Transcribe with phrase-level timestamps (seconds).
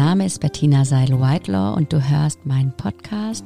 [0.00, 3.44] Name ist Bettina Seil-Whitelaw und du hörst meinen Podcast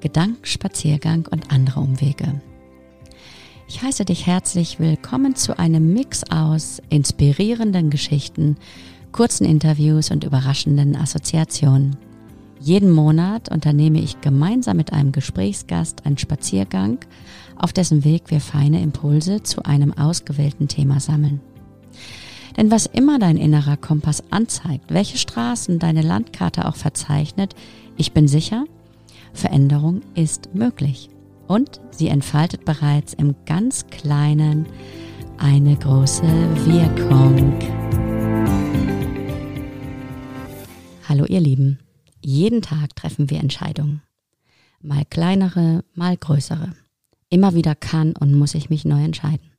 [0.00, 2.42] Gedankenspaziergang und andere Umwege.
[3.68, 8.58] Ich heiße dich herzlich willkommen zu einem Mix aus inspirierenden Geschichten,
[9.12, 11.96] kurzen Interviews und überraschenden Assoziationen.
[12.60, 16.98] Jeden Monat unternehme ich gemeinsam mit einem Gesprächsgast einen Spaziergang,
[17.56, 21.40] auf dessen Weg wir feine Impulse zu einem ausgewählten Thema sammeln.
[22.58, 27.54] Denn was immer dein innerer Kompass anzeigt, welche Straßen deine Landkarte auch verzeichnet,
[27.96, 28.64] ich bin sicher,
[29.32, 31.08] Veränderung ist möglich.
[31.46, 34.66] Und sie entfaltet bereits im ganz kleinen
[35.36, 36.24] eine große
[36.66, 37.56] Wirkung.
[41.08, 41.78] Hallo ihr Lieben,
[42.20, 44.02] jeden Tag treffen wir Entscheidungen.
[44.82, 46.72] Mal kleinere, mal größere.
[47.30, 49.57] Immer wieder kann und muss ich mich neu entscheiden.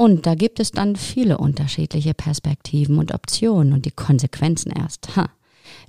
[0.00, 5.14] Und da gibt es dann viele unterschiedliche Perspektiven und Optionen und die Konsequenzen erst.
[5.14, 5.28] Ha.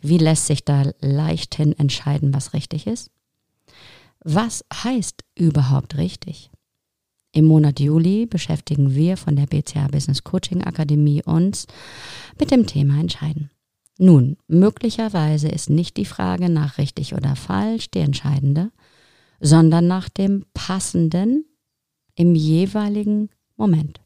[0.01, 3.09] Wie lässt sich da leichthin entscheiden, was richtig ist?
[4.21, 6.51] Was heißt überhaupt richtig?
[7.31, 11.65] Im Monat Juli beschäftigen wir von der BCA Business Coaching Akademie uns
[12.37, 13.49] mit dem Thema Entscheiden.
[13.97, 18.73] Nun, möglicherweise ist nicht die Frage nach richtig oder falsch die entscheidende,
[19.39, 21.45] sondern nach dem passenden
[22.15, 24.00] im jeweiligen Moment.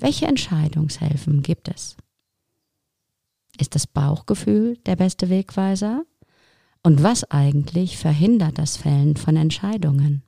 [0.00, 1.94] Welche Entscheidungshilfen gibt es?
[3.58, 6.04] Ist das Bauchgefühl der beste Wegweiser?
[6.82, 10.22] Und was eigentlich verhindert das Fällen von Entscheidungen?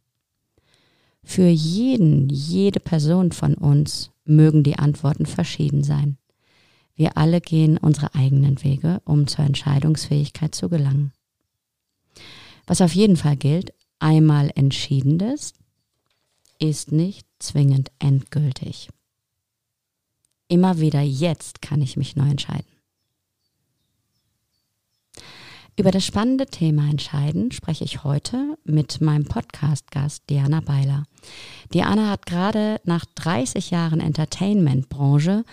[1.25, 6.19] Für jeden, jede Person von uns mögen die Antworten verschieden sein.
[6.95, 11.13] Wir alle gehen unsere eigenen Wege, um zur Entscheidungsfähigkeit zu gelangen.
[12.67, 15.55] Was auf jeden Fall gilt, einmal Entschiedenes
[16.59, 18.91] ist nicht zwingend endgültig.
[20.49, 22.67] Immer wieder jetzt kann ich mich neu entscheiden.
[25.79, 31.05] Über das spannende Thema Entscheiden spreche ich heute mit meinem Podcast-Gast Diana Beiler.
[31.73, 35.45] Diana hat gerade nach 30 Jahren Entertainment-Branche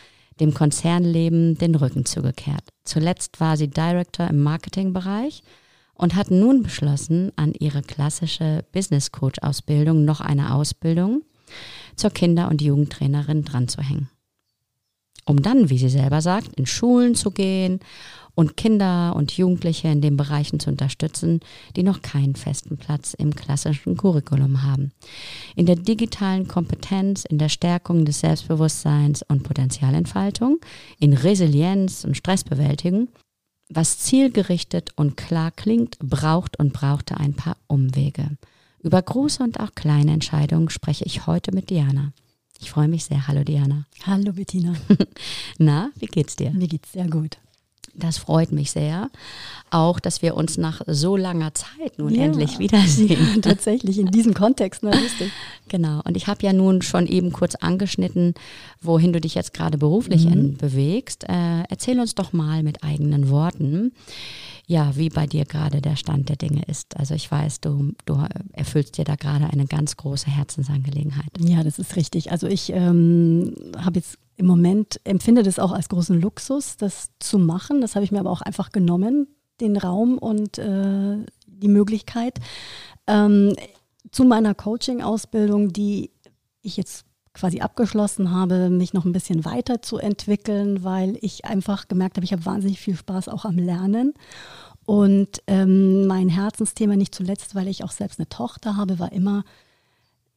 [0.42, 2.64] dem Konzernleben den Rücken zugekehrt.
[2.84, 5.42] Zuletzt war sie Director im Marketingbereich
[5.94, 11.24] und hat nun beschlossen, an ihre klassische Business Coach Ausbildung noch eine Ausbildung
[11.96, 14.10] zur Kinder- und Jugendtrainerin dran zu hängen.
[15.30, 17.82] Um dann, wie sie selber sagt, in Schulen zu gehen
[18.34, 21.42] und Kinder und Jugendliche in den Bereichen zu unterstützen,
[21.76, 24.92] die noch keinen festen Platz im klassischen Curriculum haben.
[25.56, 30.58] In der digitalen Kompetenz, in der Stärkung des Selbstbewusstseins und Potenzialentfaltung,
[31.00, 33.10] in Resilienz und Stressbewältigung.
[33.70, 38.32] Was zielgerichtet und klar klingt, braucht und brauchte ein paar Umwege.
[38.82, 42.14] Über große und auch kleine Entscheidungen spreche ich heute mit Diana.
[42.62, 43.28] Ich freue mich sehr.
[43.28, 43.86] Hallo Diana.
[44.06, 44.74] Hallo Bettina.
[45.58, 46.52] Na, wie geht's dir?
[46.52, 47.38] Mir geht's sehr gut.
[47.96, 49.10] Das freut mich sehr.
[49.72, 52.24] Auch, dass wir uns nach so langer Zeit nun ja.
[52.24, 53.36] endlich wiedersehen.
[53.36, 55.32] Ja, tatsächlich, in diesem Kontext, ne, lustig.
[55.72, 56.02] Genau.
[56.04, 58.34] Und ich habe ja nun schon eben kurz angeschnitten,
[58.82, 60.58] wohin du dich jetzt gerade beruflich mhm.
[60.58, 61.26] bewegst.
[61.30, 63.92] Äh, erzähl uns doch mal mit eigenen Worten,
[64.70, 66.96] ja, wie bei dir gerade der Stand der Dinge ist.
[66.96, 71.32] Also ich weiß, du, du erfüllst dir da gerade eine ganz große Herzensangelegenheit.
[71.40, 72.32] Ja, das ist richtig.
[72.32, 77.40] Also ich ähm, habe jetzt im Moment empfinde das auch als großen Luxus, das zu
[77.40, 77.82] machen.
[77.82, 79.28] Das habe ich mir aber auch einfach genommen,
[79.60, 82.40] den Raum und äh, die Möglichkeit.
[83.08, 83.56] Ähm,
[84.12, 86.12] zu meiner Coaching-Ausbildung, die
[86.62, 92.26] ich jetzt quasi abgeschlossen habe, mich noch ein bisschen weiterzuentwickeln, weil ich einfach gemerkt habe,
[92.26, 94.14] ich habe wahnsinnig viel Spaß auch am Lernen.
[94.86, 99.44] Und ähm, mein Herzensthema, nicht zuletzt, weil ich auch selbst eine Tochter habe, war immer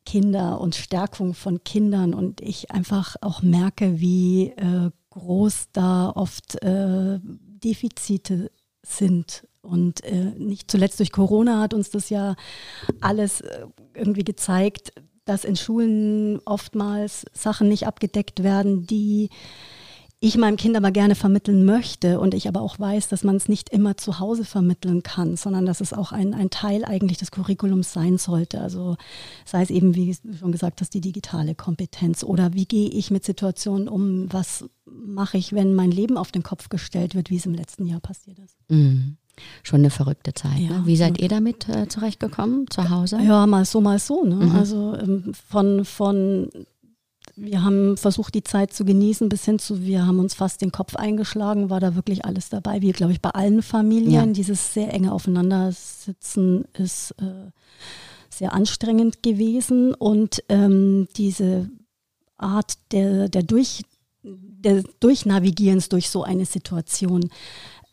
[0.04, 6.62] Kinder und Stärkung von Kindern und ich einfach auch merke, wie äh, groß da oft
[6.62, 8.50] äh, Defizite
[8.82, 9.46] sind.
[9.62, 12.34] Und äh, nicht zuletzt durch Corona hat uns das ja
[13.00, 14.92] alles äh, irgendwie gezeigt,
[15.24, 19.30] dass in Schulen oftmals Sachen nicht abgedeckt werden, die
[20.24, 23.48] ich meinem Kind aber gerne vermitteln möchte und ich aber auch weiß, dass man es
[23.48, 27.32] nicht immer zu Hause vermitteln kann, sondern dass es auch ein, ein Teil eigentlich des
[27.32, 28.60] Curriculums sein sollte.
[28.60, 28.96] Also
[29.44, 33.10] sei es eben, wie du schon gesagt hast, die digitale Kompetenz oder wie gehe ich
[33.10, 37.38] mit Situationen um, was mache ich, wenn mein Leben auf den Kopf gestellt wird, wie
[37.38, 38.56] es im letzten Jahr passiert ist.
[38.68, 39.16] Mhm.
[39.62, 40.58] Schon eine verrückte Zeit.
[40.58, 40.82] Ja, ne?
[40.84, 43.18] Wie seid ihr damit äh, zurechtgekommen zu Hause?
[43.22, 44.24] Ja, mal so, mal so.
[44.24, 44.36] Ne?
[44.36, 44.56] Mhm.
[44.56, 46.50] Also ähm, von, von
[47.34, 50.72] wir haben versucht, die Zeit zu genießen, bis hin zu, wir haben uns fast den
[50.72, 54.28] Kopf eingeschlagen, war da wirklich alles dabei, wie glaube ich bei allen Familien.
[54.28, 54.32] Ja.
[54.32, 57.50] Dieses sehr enge Aufeinandersitzen ist äh,
[58.28, 61.70] sehr anstrengend gewesen und ähm, diese
[62.36, 63.82] Art der, der, Durch,
[64.22, 67.30] der Durchnavigierens durch so eine Situation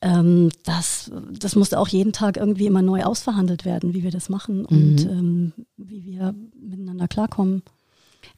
[0.01, 4.29] ähm, das, das musste auch jeden Tag irgendwie immer neu ausverhandelt werden, wie wir das
[4.29, 5.09] machen und Mhm.
[5.09, 7.63] ähm, wie wir miteinander klarkommen.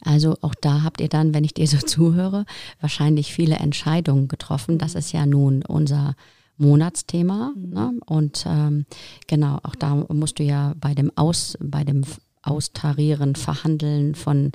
[0.03, 2.45] Also auch da habt ihr dann, wenn ich dir so zuhöre,
[2.79, 4.77] wahrscheinlich viele Entscheidungen getroffen.
[4.77, 6.15] Das ist ja nun unser
[6.57, 7.53] Monatsthema.
[7.55, 7.93] Ne?
[8.05, 8.85] Und ähm,
[9.27, 12.03] genau, auch da musst du ja bei dem Aus, bei dem
[12.43, 14.51] Austarieren, Verhandeln von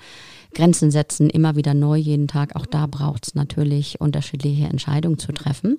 [0.55, 2.57] Grenzen setzen, immer wieder neu jeden Tag.
[2.57, 5.79] Auch da braucht es natürlich unterschiedliche Entscheidungen zu treffen.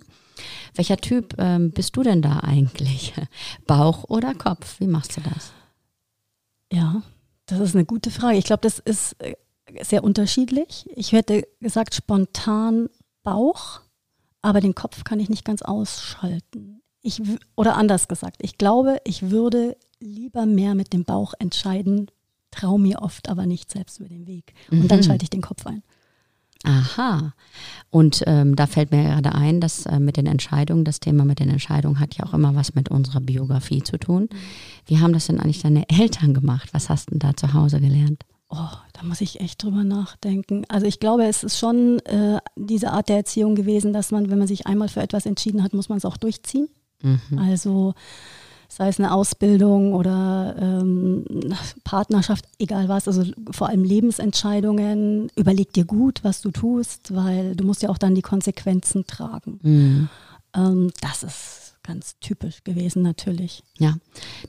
[0.75, 3.13] Welcher Typ ähm, bist du denn da eigentlich?
[3.67, 4.79] Bauch oder Kopf?
[4.79, 5.51] Wie machst du das?
[6.71, 7.01] Ja,
[7.45, 8.37] das ist eine gute Frage.
[8.37, 9.35] Ich glaube, das ist äh,
[9.81, 10.85] sehr unterschiedlich.
[10.95, 12.89] Ich hätte gesagt spontan
[13.23, 13.81] Bauch,
[14.41, 16.81] aber den Kopf kann ich nicht ganz ausschalten.
[17.01, 17.21] Ich,
[17.55, 22.11] oder anders gesagt, ich glaube, ich würde lieber mehr mit dem Bauch entscheiden,
[22.51, 24.53] traue mir oft aber nicht selbst über den Weg.
[24.71, 25.03] Und dann Mhm.
[25.03, 25.83] schalte ich den Kopf ein.
[26.63, 27.33] Aha.
[27.89, 31.39] Und ähm, da fällt mir gerade ein, dass äh, mit den Entscheidungen, das Thema mit
[31.39, 34.29] den Entscheidungen hat ja auch immer was mit unserer Biografie zu tun.
[34.85, 36.69] Wie haben das denn eigentlich deine Eltern gemacht?
[36.73, 38.23] Was hast du denn da zu Hause gelernt?
[38.49, 40.63] Oh, da muss ich echt drüber nachdenken.
[40.69, 44.39] Also ich glaube, es ist schon äh, diese Art der Erziehung gewesen, dass man, wenn
[44.39, 46.69] man sich einmal für etwas entschieden hat, muss man es auch durchziehen.
[47.01, 47.37] Mhm.
[47.37, 47.93] Also
[48.67, 51.25] sei es eine Ausbildung oder ähm,
[51.83, 57.63] Partnerschaft, egal was, also vor allem Lebensentscheidungen, überleg dir gut, was du tust, weil du
[57.63, 59.59] musst ja auch dann die Konsequenzen tragen.
[59.63, 60.09] Mhm.
[60.55, 63.63] Ähm, das ist ganz typisch gewesen natürlich.
[63.79, 63.95] Ja,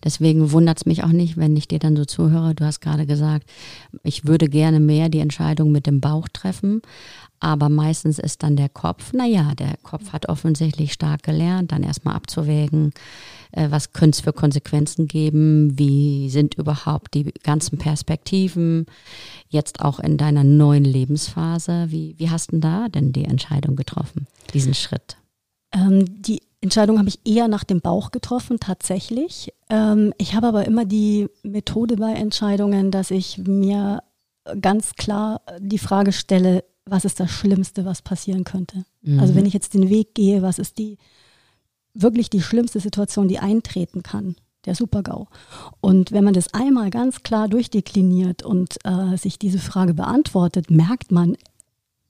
[0.03, 2.55] deswegen wundert es mich auch nicht, wenn ich dir dann so zuhöre.
[2.55, 3.49] Du hast gerade gesagt,
[4.03, 6.83] ich würde gerne mehr die Entscheidung mit dem Bauch treffen,
[7.41, 12.15] aber meistens ist dann der Kopf, naja, der Kopf hat offensichtlich stark gelernt, dann erstmal
[12.15, 12.93] abzuwägen,
[13.53, 18.87] äh, was könnte es für Konsequenzen geben, wie sind überhaupt die ganzen Perspektiven,
[19.49, 21.87] jetzt auch in deiner neuen Lebensphase.
[21.89, 25.17] Wie, wie hast du da denn die Entscheidung getroffen, diesen Schritt?
[25.73, 29.53] Ähm, die Entscheidung habe ich eher nach dem Bauch getroffen, tatsächlich.
[29.71, 34.03] Ähm, ich habe aber immer die Methode bei Entscheidungen, dass ich mir
[34.61, 38.85] ganz klar die Frage stelle, was ist das Schlimmste, was passieren könnte?
[39.19, 40.99] Also wenn ich jetzt den Weg gehe, was ist die
[41.95, 44.37] wirklich die schlimmste Situation, die eintreten kann?
[44.65, 45.29] Der Super-GAU.
[45.81, 51.13] Und wenn man das einmal ganz klar durchdekliniert und äh, sich diese Frage beantwortet, merkt
[51.13, 51.37] man,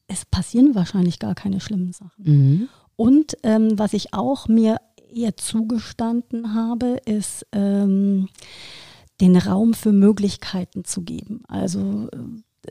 [0.09, 2.25] es passieren wahrscheinlich gar keine schlimmen Sachen.
[2.25, 2.69] Mhm.
[2.97, 4.79] Und ähm, was ich auch mir
[5.13, 8.29] eher zugestanden habe, ist ähm,
[9.21, 11.43] den Raum für Möglichkeiten zu geben.
[11.49, 12.19] Also äh,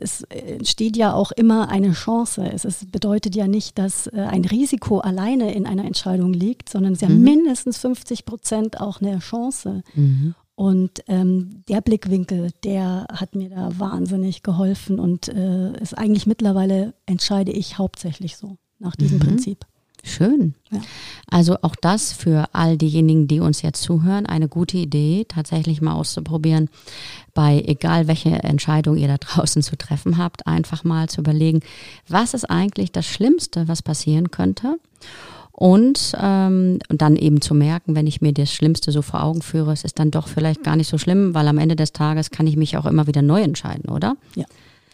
[0.00, 2.50] es entsteht ja auch immer eine Chance.
[2.52, 6.92] Es ist, bedeutet ja nicht, dass äh, ein Risiko alleine in einer Entscheidung liegt, sondern
[6.94, 7.22] es ist ja Mhm.
[7.22, 9.82] mindestens 50 Prozent auch eine Chance.
[9.94, 10.34] Mhm.
[10.54, 16.94] Und ähm, der Blickwinkel, der hat mir da wahnsinnig geholfen und äh, ist eigentlich mittlerweile
[17.06, 19.22] entscheide ich hauptsächlich so nach diesem Mhm.
[19.22, 19.66] Prinzip.
[20.08, 20.54] Schön.
[20.70, 20.80] Ja.
[21.30, 25.92] Also auch das für all diejenigen, die uns jetzt zuhören, eine gute Idee, tatsächlich mal
[25.92, 26.68] auszuprobieren,
[27.34, 31.60] bei egal welche Entscheidung ihr da draußen zu treffen habt, einfach mal zu überlegen,
[32.08, 34.78] was ist eigentlich das Schlimmste, was passieren könnte?
[35.52, 39.42] Und, ähm, und dann eben zu merken, wenn ich mir das Schlimmste so vor Augen
[39.42, 42.30] führe, es ist dann doch vielleicht gar nicht so schlimm, weil am Ende des Tages
[42.30, 44.16] kann ich mich auch immer wieder neu entscheiden, oder?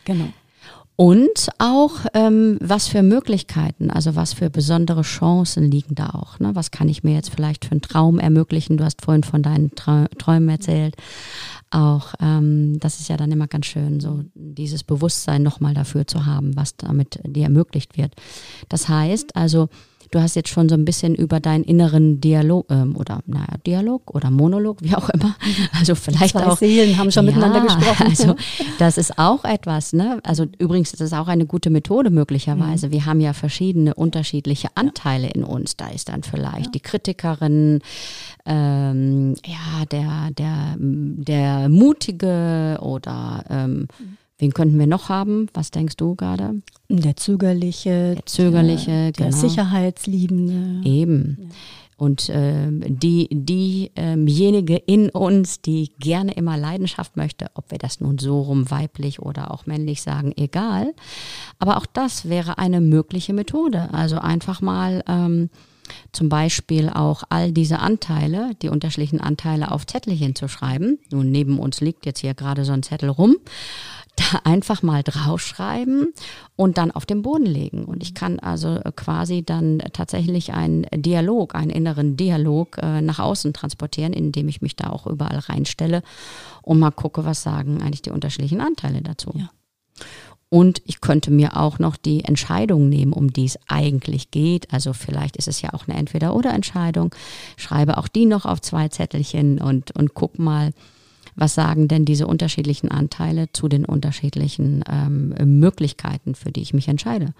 [0.07, 0.29] Genau.
[0.97, 6.39] Und auch, ähm, was für Möglichkeiten, also was für besondere Chancen liegen da auch.
[6.39, 6.55] Ne?
[6.55, 8.77] Was kann ich mir jetzt vielleicht für einen Traum ermöglichen?
[8.77, 10.95] Du hast vorhin von deinen Träumen erzählt.
[11.71, 16.27] Auch, ähm, das ist ja dann immer ganz schön, so dieses Bewusstsein nochmal dafür zu
[16.27, 18.15] haben, was damit dir ermöglicht wird.
[18.69, 19.69] Das heißt also,
[20.11, 24.15] du hast jetzt schon so ein bisschen über deinen inneren Dialog ähm, oder naja, Dialog
[24.15, 25.35] oder Monolog, wie auch immer.
[25.79, 28.07] Also vielleicht Zwei auch Seelen haben schon miteinander gesprochen.
[28.09, 28.37] also
[28.79, 30.21] das ist auch etwas, ne?
[30.23, 32.91] Also übrigens ist es auch eine gute Methode möglicherweise.
[32.91, 35.77] Wir haben ja verschiedene unterschiedliche Anteile in uns.
[35.77, 37.81] Da ist dann vielleicht die Kritikerin,
[38.47, 43.89] ähm, ja, der, der, der Mutige oder ähm,
[44.38, 45.49] wen könnten wir noch haben?
[45.55, 46.62] Was denkst du gerade?
[46.88, 49.37] Der zögerliche, Der zögerliche, der, der genau.
[49.37, 50.88] Sicherheitsliebende.
[50.88, 51.50] Eben.
[51.97, 58.19] Und ähm, die, diejenige in uns, die gerne immer Leidenschaft möchte, ob wir das nun
[58.19, 60.93] so rum weiblich oder auch männlich sagen, egal.
[61.61, 63.95] Aber auch das wäre eine mögliche Methode.
[63.95, 65.50] Also einfach mal ähm,
[66.11, 70.99] zum Beispiel auch all diese Anteile, die unterschiedlichen Anteile auf Zettelchen zu schreiben.
[71.12, 73.37] Nun, neben uns liegt jetzt hier gerade so ein Zettel rum
[74.16, 76.12] da einfach mal draufschreiben
[76.56, 77.85] und dann auf den Boden legen.
[77.85, 83.52] Und ich kann also quasi dann tatsächlich einen Dialog, einen inneren Dialog äh, nach außen
[83.52, 86.02] transportieren, indem ich mich da auch überall reinstelle
[86.62, 89.33] und mal gucke, was sagen eigentlich die unterschiedlichen Anteile dazu.
[89.35, 89.50] Ja.
[90.54, 94.73] Und ich könnte mir auch noch die Entscheidung nehmen, um die es eigentlich geht.
[94.73, 97.12] Also vielleicht ist es ja auch eine Entweder-oder-Entscheidung.
[97.56, 100.73] Schreibe auch die noch auf zwei Zettelchen und, und guck mal,
[101.37, 106.88] was sagen denn diese unterschiedlichen Anteile zu den unterschiedlichen ähm, Möglichkeiten, für die ich mich
[106.88, 107.35] entscheide.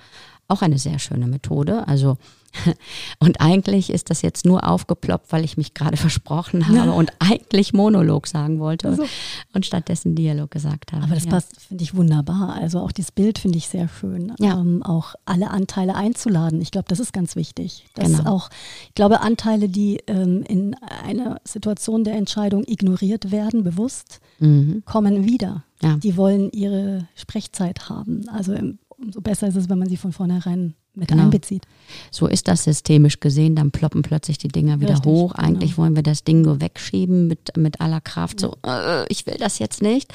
[0.49, 1.87] Auch eine sehr schöne Methode.
[1.89, 2.19] Also
[3.19, 6.91] und eigentlich ist das jetzt nur aufgeploppt, weil ich mich gerade versprochen habe ja.
[6.91, 9.05] und eigentlich Monolog sagen wollte also.
[9.53, 11.05] und stattdessen Dialog gesagt habe.
[11.05, 11.31] Aber das ja.
[11.31, 12.55] passt, finde ich wunderbar.
[12.55, 14.33] Also auch das Bild finde ich sehr schön.
[14.39, 14.61] Ja.
[14.61, 16.61] Ähm, auch alle Anteile einzuladen.
[16.61, 17.87] Ich glaube, das ist ganz wichtig.
[17.95, 18.31] Dass genau.
[18.31, 18.51] auch,
[18.89, 24.83] ich glaube, Anteile, die ähm, in einer Situation der Entscheidung ignoriert werden, bewusst, mhm.
[24.85, 25.65] kommen wieder.
[26.03, 28.27] Die wollen ihre Sprechzeit haben.
[28.31, 28.57] Also
[28.89, 31.25] umso besser ist es, wenn man sie von vornherein mit genau.
[31.25, 31.67] einbezieht.
[32.11, 35.35] So ist das systemisch gesehen, dann ploppen plötzlich die Dinger wieder Richtig, hoch.
[35.35, 35.47] Genau.
[35.47, 35.83] Eigentlich genau.
[35.83, 39.59] wollen wir das Ding nur wegschieben mit, mit aller Kraft, so, äh, ich will das
[39.59, 40.13] jetzt nicht.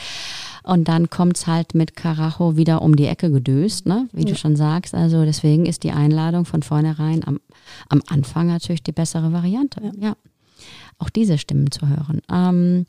[0.63, 4.07] Und dann kommt es halt mit Karacho wieder um die Ecke gedöst, ne?
[4.11, 4.29] wie ja.
[4.29, 4.93] du schon sagst.
[4.93, 7.39] Also deswegen ist die Einladung von vornherein am,
[7.89, 9.81] am Anfang natürlich die bessere Variante.
[9.83, 9.91] Ja.
[9.99, 10.17] ja.
[10.97, 12.21] Auch diese Stimmen zu hören.
[12.29, 12.85] Ähm,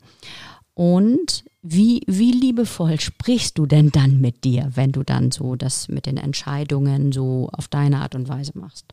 [0.73, 5.89] und wie, wie liebevoll sprichst du denn dann mit dir, wenn du dann so das
[5.89, 8.85] mit den Entscheidungen so auf deine Art und Weise machst?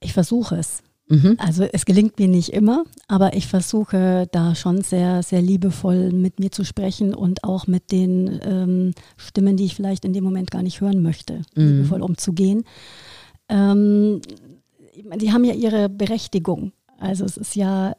[0.00, 0.82] Ich versuche es.
[1.08, 1.36] Mhm.
[1.38, 6.40] Also es gelingt mir nicht immer, aber ich versuche da schon sehr, sehr liebevoll mit
[6.40, 10.50] mir zu sprechen und auch mit den ähm, Stimmen, die ich vielleicht in dem Moment
[10.50, 11.68] gar nicht hören möchte, mhm.
[11.68, 12.64] liebevoll umzugehen.
[13.48, 14.20] Ähm,
[15.16, 16.72] die haben ja ihre Berechtigung.
[16.98, 17.94] Also es ist ja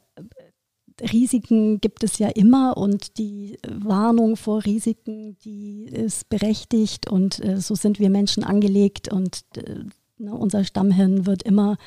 [1.01, 7.59] Risiken gibt es ja immer und die Warnung vor Risiken, die ist berechtigt und äh,
[7.59, 9.83] so sind wir Menschen angelegt und äh,
[10.17, 11.77] ne, unser Stammhirn wird immer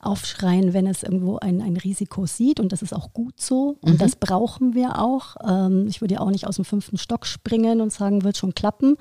[0.00, 3.94] aufschreien, wenn es irgendwo ein, ein Risiko sieht und das ist auch gut so und
[3.94, 3.98] mhm.
[3.98, 5.36] das brauchen wir auch.
[5.46, 8.54] Ähm, ich würde ja auch nicht aus dem fünften Stock springen und sagen, wird schon
[8.54, 8.96] klappen.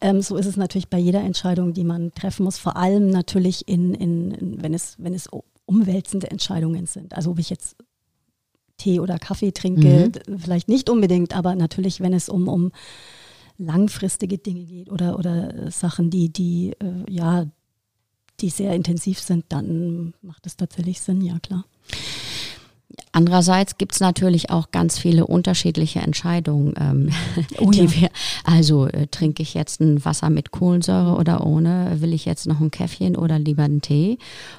[0.00, 3.68] Ähm, so ist es natürlich bei jeder Entscheidung, die man treffen muss, vor allem natürlich
[3.68, 5.28] in, in, in wenn es, wenn es
[5.66, 7.14] umwälzende Entscheidungen sind.
[7.14, 7.76] Also ob ich jetzt
[8.80, 10.38] Tee oder Kaffee trinke, mhm.
[10.38, 12.72] vielleicht nicht unbedingt, aber natürlich, wenn es um, um
[13.58, 17.46] langfristige Dinge geht oder, oder Sachen, die, die, äh, ja,
[18.40, 21.64] die sehr intensiv sind, dann macht es tatsächlich Sinn, ja klar.
[23.12, 27.10] Andererseits gibt es natürlich auch ganz viele unterschiedliche Entscheidungen, ähm,
[27.58, 27.94] oh, die ja.
[27.94, 28.10] wir,
[28.44, 32.60] also äh, trinke ich jetzt ein Wasser mit Kohlensäure oder ohne, will ich jetzt noch
[32.60, 34.18] ein Käffchen oder lieber einen Tee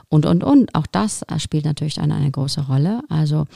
[0.10, 0.76] und, und, und.
[0.76, 3.02] Auch das äh, spielt natürlich eine, eine große Rolle.
[3.10, 3.48] Also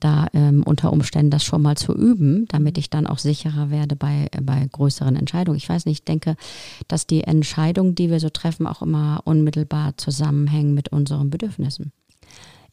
[0.00, 3.96] da ähm, unter Umständen das schon mal zu üben, damit ich dann auch sicherer werde
[3.96, 5.58] bei, äh, bei größeren Entscheidungen.
[5.58, 6.36] Ich weiß nicht, ich denke,
[6.88, 11.92] dass die Entscheidungen, die wir so treffen, auch immer unmittelbar zusammenhängen mit unseren Bedürfnissen.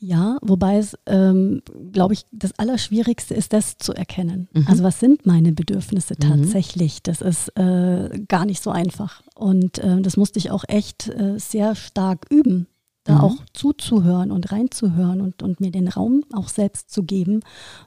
[0.05, 1.61] Ja, wobei es, ähm,
[1.93, 4.49] glaube ich, das Allerschwierigste ist, das zu erkennen.
[4.51, 4.67] Mhm.
[4.67, 6.27] Also was sind meine Bedürfnisse mhm.
[6.27, 6.95] tatsächlich?
[6.95, 6.99] Mhm.
[7.03, 9.21] Das ist äh, gar nicht so einfach.
[9.33, 12.67] Und äh, das musste ich auch echt äh, sehr stark üben
[13.03, 13.21] da mhm.
[13.21, 17.41] auch zuzuhören und reinzuhören und, und mir den Raum auch selbst zu geben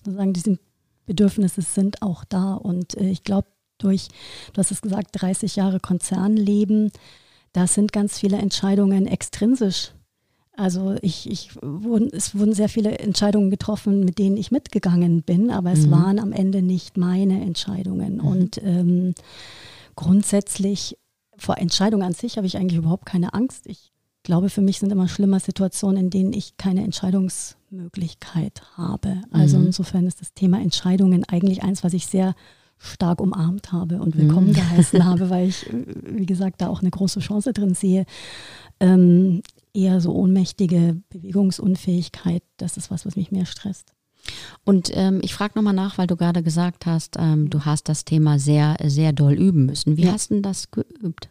[0.04, 0.58] und sagen, diese
[1.06, 2.54] Bedürfnisse sind auch da.
[2.54, 4.08] Und äh, ich glaube, durch,
[4.52, 6.90] du hast es gesagt, 30 Jahre Konzernleben,
[7.52, 9.92] da sind ganz viele Entscheidungen extrinsisch.
[10.56, 15.50] Also ich, ich wurden, es wurden sehr viele Entscheidungen getroffen, mit denen ich mitgegangen bin,
[15.50, 15.90] aber es mhm.
[15.90, 18.16] waren am Ende nicht meine Entscheidungen.
[18.16, 18.20] Mhm.
[18.26, 19.14] Und ähm,
[19.94, 20.96] grundsätzlich
[21.36, 23.66] vor Entscheidungen an sich habe ich eigentlich überhaupt keine Angst.
[23.66, 23.92] Ich
[24.26, 29.22] glaube, für mich sind immer schlimmer Situationen, in denen ich keine Entscheidungsmöglichkeit habe.
[29.30, 29.66] Also mhm.
[29.66, 32.34] insofern ist das Thema Entscheidungen eigentlich eins, was ich sehr
[32.78, 34.52] stark umarmt habe und willkommen mhm.
[34.54, 38.04] geheißen habe, weil ich, wie gesagt, da auch eine große Chance drin sehe.
[38.80, 39.42] Ähm,
[39.72, 43.92] eher so ohnmächtige Bewegungsunfähigkeit, das ist was, was mich mehr stresst.
[44.64, 48.04] Und ähm, ich frage nochmal nach, weil du gerade gesagt hast, ähm, du hast das
[48.04, 49.96] Thema sehr, sehr doll üben müssen.
[49.96, 50.12] Wie ja.
[50.12, 51.30] hast du das geübt?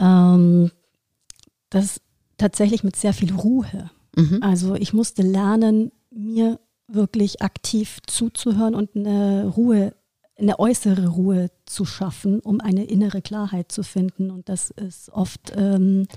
[0.00, 0.72] Ähm,
[1.70, 2.00] das
[2.36, 3.90] tatsächlich mit sehr viel Ruhe.
[4.16, 4.38] Mhm.
[4.42, 6.58] Also ich musste lernen, mir
[6.88, 9.94] wirklich aktiv zuzuhören und eine Ruhe,
[10.36, 14.30] eine äußere Ruhe zu schaffen, um eine innere Klarheit zu finden.
[14.30, 16.08] Und das ist oft, ähm,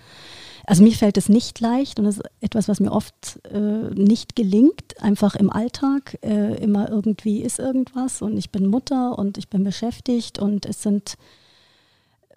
[0.65, 4.35] also mir fällt es nicht leicht und das ist etwas, was mir oft äh, nicht
[4.35, 6.17] gelingt, einfach im Alltag.
[6.23, 10.81] Äh, immer irgendwie ist irgendwas und ich bin Mutter und ich bin beschäftigt und es
[10.81, 11.15] sind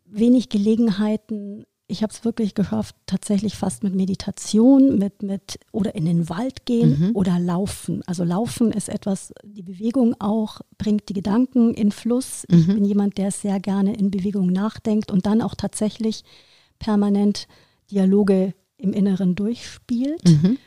[0.05, 6.05] wenig Gelegenheiten, ich habe es wirklich geschafft, tatsächlich fast mit Meditation, mit, mit oder in
[6.05, 7.11] den Wald gehen mhm.
[7.14, 8.02] oder laufen.
[8.07, 12.45] Also laufen ist etwas, die Bewegung auch bringt die Gedanken in Fluss.
[12.50, 12.59] Mhm.
[12.59, 16.25] Ich bin jemand, der sehr gerne in Bewegung nachdenkt und dann auch tatsächlich
[16.78, 17.47] permanent
[17.90, 20.25] Dialoge im Inneren durchspielt.
[20.28, 20.59] Mhm.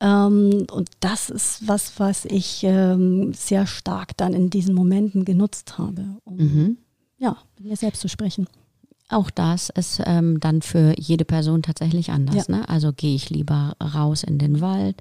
[0.00, 5.76] Ähm, und das ist was, was ich ähm, sehr stark dann in diesen Momenten genutzt
[5.76, 6.76] habe, um mhm
[7.24, 8.46] ja, mit mir selbst zu sprechen.
[9.14, 12.48] Auch das ist ähm, dann für jede Person tatsächlich anders.
[12.48, 12.56] Ja.
[12.56, 12.68] Ne?
[12.68, 14.96] Also gehe ich lieber raus in den Wald,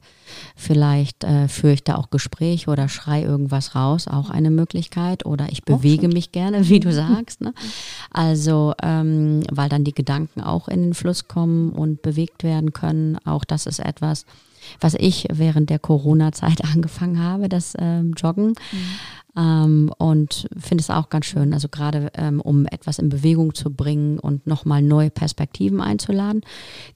[0.55, 5.25] vielleicht äh, führe ich da auch Gespräch oder schrei irgendwas raus, auch eine Möglichkeit.
[5.25, 7.41] Oder ich bewege mich gerne, wie du sagst.
[7.41, 7.55] Ne?
[8.11, 13.17] Also, ähm, weil dann die Gedanken auch in den Fluss kommen und bewegt werden können.
[13.25, 14.27] Auch das ist etwas,
[14.79, 18.49] was ich während der Corona-Zeit angefangen habe, das ähm, Joggen.
[18.49, 18.55] Mhm.
[19.35, 23.71] Ähm, und finde es auch ganz schön, also gerade ähm, um etwas in Bewegung zu
[23.71, 26.41] bringen und nochmal neue Perspektiven einzuladen.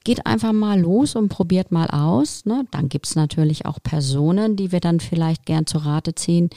[0.04, 2.44] Geht einfach mal los und probiert mal aus.
[2.44, 2.64] Ne?
[2.70, 6.50] Dann gibt es natürlich auch Personen, die wir dann vielleicht gern zu Rate ziehen.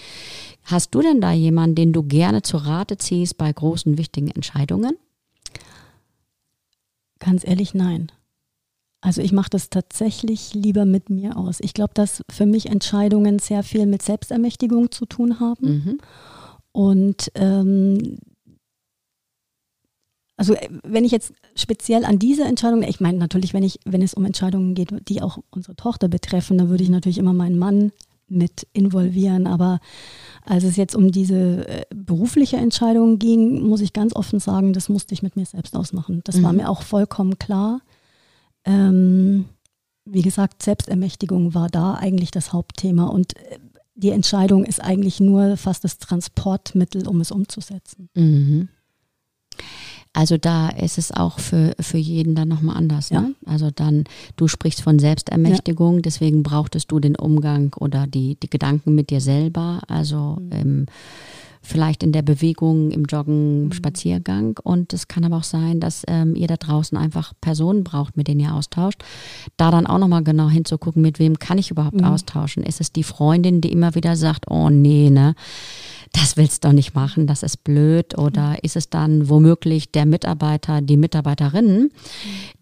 [0.63, 4.96] Hast du denn da jemanden, den du gerne zu Rate ziehst bei großen, wichtigen Entscheidungen?
[7.18, 8.12] Ganz ehrlich, nein.
[9.01, 11.60] Also ich mache das tatsächlich lieber mit mir aus.
[11.60, 15.67] Ich glaube, dass für mich Entscheidungen sehr viel mit Selbstermächtigung zu tun haben.
[15.67, 15.98] Mhm.
[16.72, 18.20] Und ähm,
[20.38, 24.01] also äh, wenn ich jetzt speziell an diese Entscheidung, ich meine natürlich, wenn ich, wenn
[24.01, 27.58] es um Entscheidungen geht, die auch unsere Tochter betreffen, dann würde ich natürlich immer meinen
[27.58, 27.91] Mann
[28.27, 29.46] mit involvieren.
[29.46, 29.79] Aber
[30.46, 34.89] als es jetzt um diese äh, berufliche Entscheidung ging, muss ich ganz offen sagen, das
[34.89, 36.22] musste ich mit mir selbst ausmachen.
[36.24, 36.43] Das mhm.
[36.43, 37.81] war mir auch vollkommen klar.
[38.65, 39.46] Ähm,
[40.06, 43.60] wie gesagt, Selbstermächtigung war da eigentlich das Hauptthema und äh,
[43.96, 48.10] die Entscheidung ist eigentlich nur fast das Transportmittel, um es umzusetzen.
[48.15, 48.70] Mhm.
[50.13, 53.12] Also da ist es auch für, für jeden dann nochmal anders.
[53.12, 53.34] Ne?
[53.46, 53.51] Ja.
[53.51, 54.03] Also dann,
[54.36, 56.01] du sprichst von Selbstermächtigung, ja.
[56.01, 59.82] deswegen brauchtest du den Umgang oder die, die Gedanken mit dir selber.
[59.88, 60.51] Also mhm.
[60.51, 60.86] ähm,
[61.62, 63.72] vielleicht in der Bewegung, im Joggen, mhm.
[63.72, 64.60] Spaziergang.
[64.63, 68.27] Und es kann aber auch sein, dass ähm, ihr da draußen einfach Personen braucht, mit
[68.27, 69.03] denen ihr austauscht.
[69.58, 72.06] Da dann auch nochmal genau hinzugucken, mit wem kann ich überhaupt mhm.
[72.06, 72.63] austauschen.
[72.63, 75.36] Ist es die Freundin, die immer wieder sagt, oh nee, ne?
[76.13, 78.18] das willst du doch nicht machen, das ist blöd.
[78.18, 78.58] Oder mhm.
[78.63, 81.92] ist es dann womöglich der Mitarbeiter, die Mitarbeiterin,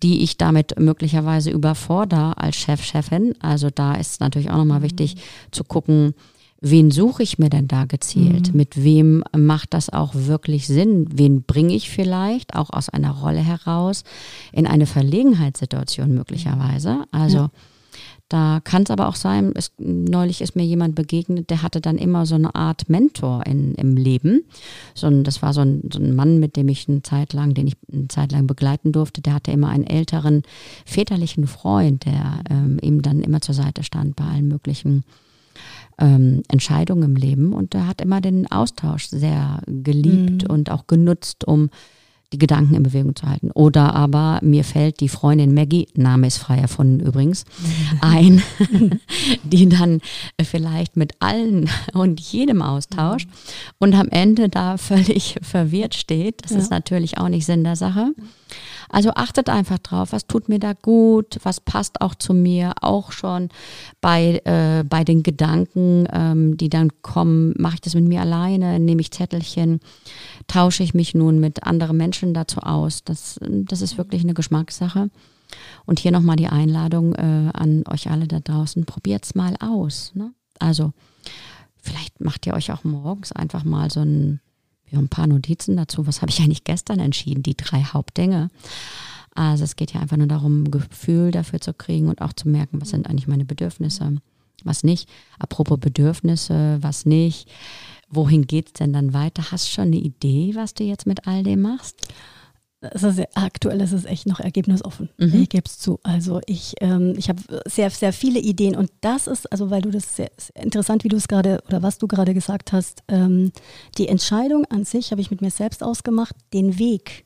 [0.03, 3.33] die ich damit möglicherweise überfordere als Chef, Chefin?
[3.39, 5.17] Also da ist natürlich auch nochmal wichtig
[5.51, 6.13] zu gucken,
[6.61, 8.51] wen suche ich mir denn da gezielt?
[8.51, 8.57] Mhm.
[8.57, 11.07] Mit wem macht das auch wirklich Sinn?
[11.11, 14.03] Wen bringe ich vielleicht auch aus einer Rolle heraus
[14.51, 17.05] in eine Verlegenheitssituation möglicherweise?
[17.11, 17.51] Also ja.
[18.29, 21.97] Da kann es aber auch sein, es, neulich ist mir jemand begegnet, der hatte dann
[21.97, 24.43] immer so eine Art Mentor in, im Leben.
[24.93, 27.55] So ein, das war so ein, so ein Mann, mit dem ich eine Zeit lang,
[27.55, 30.43] den ich eine Zeit lang begleiten durfte, der hatte immer einen älteren
[30.85, 35.03] väterlichen Freund, der ähm, ihm dann immer zur Seite stand bei allen möglichen
[35.99, 37.53] ähm, Entscheidungen im Leben.
[37.53, 40.53] Und er hat immer den Austausch sehr geliebt mhm.
[40.53, 41.69] und auch genutzt, um
[42.31, 43.49] die Gedanken in Bewegung zu halten.
[43.51, 47.45] Oder aber mir fällt die Freundin Maggie, Name ist frei erfunden übrigens,
[48.01, 48.43] ein,
[49.43, 49.99] die dann
[50.41, 53.73] vielleicht mit allen und jedem austauscht mhm.
[53.79, 56.43] und am Ende da völlig verwirrt steht.
[56.43, 56.59] Das ja.
[56.59, 58.13] ist natürlich auch nicht Sinn der Sache.
[58.89, 63.11] Also achtet einfach drauf, was tut mir da gut, was passt auch zu mir, auch
[63.11, 63.49] schon
[64.01, 68.79] bei, äh, bei den Gedanken, ähm, die dann kommen, mache ich das mit mir alleine,
[68.79, 69.79] nehme ich Zettelchen,
[70.47, 73.03] tausche ich mich nun mit anderen Menschen dazu aus.
[73.03, 75.09] Das, das ist wirklich eine Geschmackssache.
[75.85, 80.11] Und hier nochmal die Einladung äh, an euch alle da draußen, probiert es mal aus.
[80.13, 80.31] Ne?
[80.59, 80.93] Also
[81.81, 84.41] vielleicht macht ihr euch auch morgens einfach mal so ein
[84.89, 86.07] wir haben ein paar Notizen dazu.
[86.07, 87.43] Was habe ich eigentlich gestern entschieden?
[87.43, 88.49] Die drei Hauptdinge.
[89.35, 92.49] Also es geht ja einfach nur darum, ein Gefühl dafür zu kriegen und auch zu
[92.49, 94.17] merken, was sind eigentlich meine Bedürfnisse,
[94.63, 95.07] was nicht.
[95.37, 97.47] Apropos Bedürfnisse, was nicht.
[98.09, 99.51] Wohin geht es denn dann weiter?
[99.51, 102.07] Hast du schon eine Idee, was du jetzt mit all dem machst?
[102.81, 105.09] Es ist aktuell ist es echt noch ergebnisoffen.
[105.17, 105.41] Mhm.
[105.41, 105.99] Ich gebe es zu.
[106.03, 109.91] Also ich, ähm, ich habe sehr, sehr viele Ideen und das ist, also weil du
[109.91, 113.51] das sehr, sehr interessant, wie du es gerade oder was du gerade gesagt hast, ähm,
[113.97, 117.25] die Entscheidung an sich habe ich mit mir selbst ausgemacht, den Weg.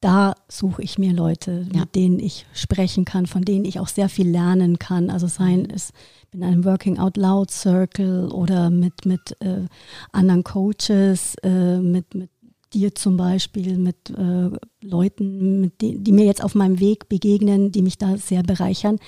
[0.00, 1.80] Da suche ich mir Leute, ja.
[1.80, 5.08] mit denen ich sprechen kann, von denen ich auch sehr viel lernen kann.
[5.08, 5.92] Also seien es
[6.30, 9.66] in einem Working Out Loud Circle oder mit, mit äh,
[10.12, 12.28] anderen Coaches, äh, mit, mit
[12.74, 14.50] dir zum Beispiel, mit äh,
[14.82, 18.98] Leuten, mit die, die mir jetzt auf meinem Weg begegnen, die mich da sehr bereichern.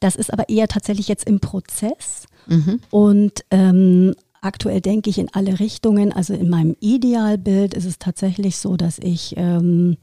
[0.00, 2.26] Das ist aber eher tatsächlich jetzt im Prozess.
[2.46, 2.80] Mhm.
[2.90, 6.12] Und ähm, aktuell denke ich in alle Richtungen.
[6.12, 9.96] Also in meinem Idealbild ist es tatsächlich so, dass ich ähm,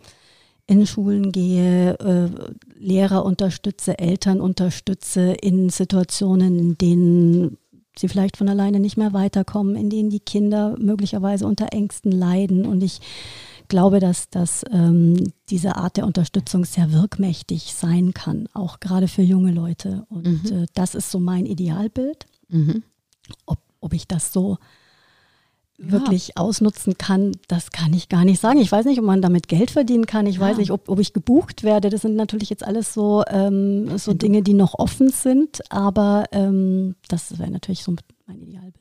[0.65, 2.29] in Schulen gehe, äh,
[2.77, 7.57] Lehrer unterstütze, Eltern unterstütze in Situationen, in denen
[7.97, 12.65] sie vielleicht von alleine nicht mehr weiterkommen, in denen die Kinder möglicherweise unter Ängsten leiden.
[12.65, 12.99] Und ich
[13.67, 19.21] glaube, dass, dass ähm, diese Art der Unterstützung sehr wirkmächtig sein kann, auch gerade für
[19.21, 20.05] junge Leute.
[20.09, 20.63] Und mhm.
[20.63, 22.25] äh, das ist so mein Idealbild.
[22.49, 22.83] Mhm.
[23.45, 24.57] Ob, ob ich das so
[25.91, 28.59] wirklich ausnutzen kann, das kann ich gar nicht sagen.
[28.59, 30.25] Ich weiß nicht, ob man damit Geld verdienen kann.
[30.27, 30.41] Ich ja.
[30.41, 31.89] weiß nicht, ob, ob ich gebucht werde.
[31.89, 35.61] Das sind natürlich jetzt alles so, ähm, so Dinge, die noch offen sind.
[35.71, 37.95] Aber ähm, das wäre natürlich so
[38.27, 38.75] mein Idealbild.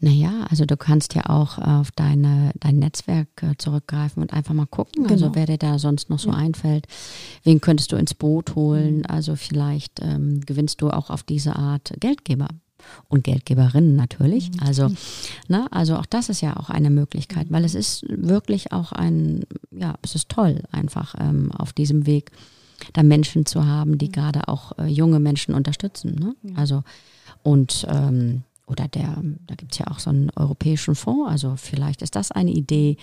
[0.00, 4.66] Naja, also du kannst ja auch auf deine, dein Netzwerk äh, zurückgreifen und einfach mal
[4.66, 5.26] gucken, also genau.
[5.26, 6.36] also wer dir da sonst noch so ja.
[6.36, 6.86] einfällt.
[7.42, 8.98] Wen könntest du ins Boot holen?
[8.98, 9.06] Mhm.
[9.08, 12.48] Also vielleicht ähm, gewinnst du auch auf diese Art Geldgeber
[13.08, 14.50] und Geldgeberinnen natürlich.
[14.50, 14.60] Mhm.
[14.60, 14.90] Also,
[15.48, 19.44] ne, also auch das ist ja auch eine Möglichkeit, weil es ist wirklich auch ein,
[19.70, 22.30] ja, es ist toll, einfach ähm, auf diesem Weg
[22.92, 26.14] da Menschen zu haben, die gerade auch äh, junge Menschen unterstützen.
[26.14, 26.34] Ne?
[26.56, 26.82] Also
[27.42, 29.16] und ähm, oder der,
[29.48, 32.96] da gibt es ja auch so einen europäischen Fonds, also vielleicht ist das eine Idee,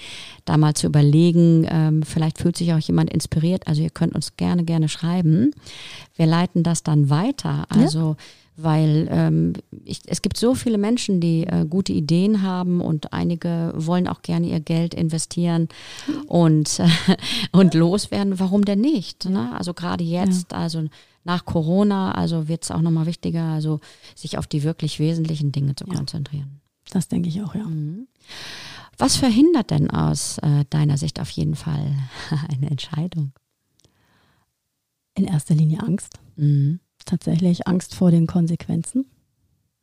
[0.46, 4.38] da mal zu überlegen, ähm, vielleicht fühlt sich auch jemand inspiriert, also ihr könnt uns
[4.38, 5.52] gerne, gerne schreiben.
[6.16, 8.24] Wir leiten das dann weiter, also ja
[8.58, 9.54] weil ähm,
[9.86, 14.24] ich, es gibt so viele Menschen, die äh, gute Ideen haben und einige wollen auch
[14.24, 15.70] gerne ihr Geld investieren
[16.26, 16.88] und, äh,
[17.52, 18.40] und loswerden.
[18.40, 19.30] Warum denn nicht?
[19.30, 19.56] Ne?
[19.56, 20.58] Also gerade jetzt, ja.
[20.58, 20.86] also
[21.24, 23.80] nach Corona, also wird es auch nochmal wichtiger, also
[24.16, 25.94] sich auf die wirklich wesentlichen Dinge zu ja.
[25.94, 26.60] konzentrieren.
[26.90, 27.64] Das denke ich auch, ja.
[27.64, 28.08] Mhm.
[28.98, 31.96] Was verhindert denn aus äh, deiner Sicht auf jeden Fall
[32.50, 33.34] eine Entscheidung?
[35.14, 36.20] In erster Linie Angst.
[36.38, 39.06] Mhm tatsächlich Angst vor den Konsequenzen.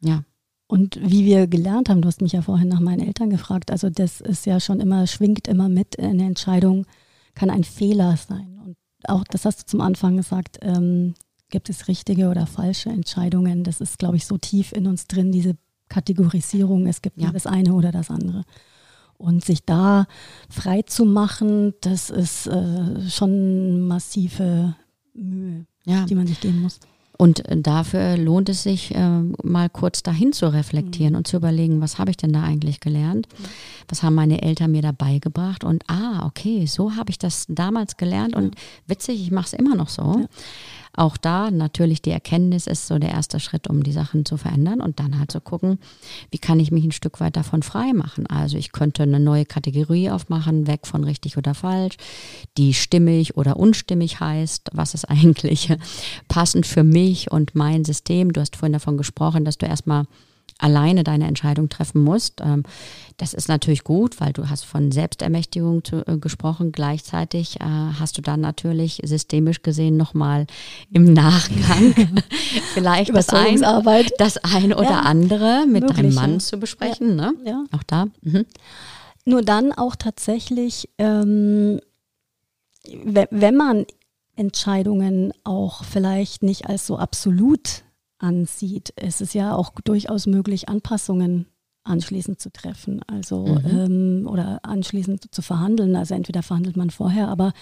[0.01, 0.25] Ja.
[0.67, 3.91] Und wie wir gelernt haben, du hast mich ja vorhin nach meinen Eltern gefragt, also
[3.91, 6.87] das ist ja schon immer, schwingt immer mit, eine Entscheidung
[7.35, 8.59] kann ein Fehler sein.
[8.65, 8.77] Und
[9.09, 11.15] auch das hast du zum Anfang gesagt, ähm,
[11.51, 13.65] gibt es richtige oder falsche Entscheidungen.
[13.65, 15.57] Das ist, glaube ich, so tief in uns drin, diese
[15.89, 17.31] Kategorisierung, es gibt ja.
[17.31, 18.45] das eine oder das andere.
[19.17, 20.07] Und sich da
[20.49, 24.75] frei zu machen, das ist äh, schon massive
[25.13, 26.05] Mühe, ja.
[26.07, 26.81] die man sich geben muss.
[27.17, 31.19] Und dafür lohnt es sich, äh, mal kurz dahin zu reflektieren mhm.
[31.19, 33.29] und zu überlegen, was habe ich denn da eigentlich gelernt?
[33.39, 33.45] Mhm.
[33.89, 35.63] Was haben meine Eltern mir dabei gebracht?
[35.63, 39.77] Und ah, okay, so habe ich das damals gelernt und witzig, ich mache es immer
[39.77, 40.03] noch so.
[40.21, 40.27] Ja
[40.97, 44.81] auch da natürlich die Erkenntnis ist so der erste Schritt, um die Sachen zu verändern
[44.81, 45.79] und dann halt zu gucken,
[46.31, 48.27] wie kann ich mich ein Stück weit davon frei machen.
[48.29, 51.97] Also ich könnte eine neue Kategorie aufmachen, weg von richtig oder falsch,
[52.57, 55.77] die stimmig oder unstimmig heißt, was ist eigentlich
[56.29, 58.33] passend für mich und mein System.
[58.33, 60.07] Du hast vorhin davon gesprochen, dass du erstmal
[60.59, 62.41] alleine deine Entscheidung treffen musst.
[62.41, 62.63] Ähm,
[63.17, 66.73] das ist natürlich gut, weil du hast von Selbstermächtigung zu, äh, gesprochen.
[66.73, 70.47] Gleichzeitig äh, hast du dann natürlich systemisch gesehen nochmal
[70.91, 71.95] im Nachgang
[72.75, 73.61] vielleicht das ein,
[74.19, 76.39] das ein oder ja, andere mit möglich, deinem Mann ja.
[76.39, 77.19] zu besprechen.
[77.19, 77.31] Ja.
[77.31, 77.35] Ne?
[77.45, 77.65] ja.
[77.73, 78.07] Auch da.
[78.23, 78.47] Mhm.
[79.25, 81.81] Nur dann auch tatsächlich, ähm,
[82.85, 83.87] wenn man
[84.37, 87.85] Entscheidungen auch vielleicht nicht als so absolut
[88.19, 88.93] ansieht.
[88.97, 91.47] Es ist ja auch durchaus möglich, Anpassungen
[91.85, 93.67] anschließend zu treffen, also mhm.
[93.67, 95.97] ähm, oder anschließend zu verhandeln.
[95.97, 97.53] Also entweder verhandelt man vorher, aber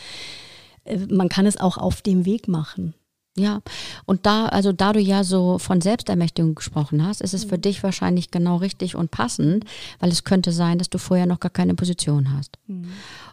[0.85, 2.95] äh, man kann es auch auf dem Weg machen.
[3.35, 3.63] Ja,
[4.05, 7.63] und da, also da du ja so von Selbstermächtigung gesprochen hast, ist es für mhm.
[7.63, 9.65] dich wahrscheinlich genau richtig und passend,
[10.01, 12.59] weil es könnte sein, dass du vorher noch gar keine Position hast.
[12.67, 12.89] Mhm.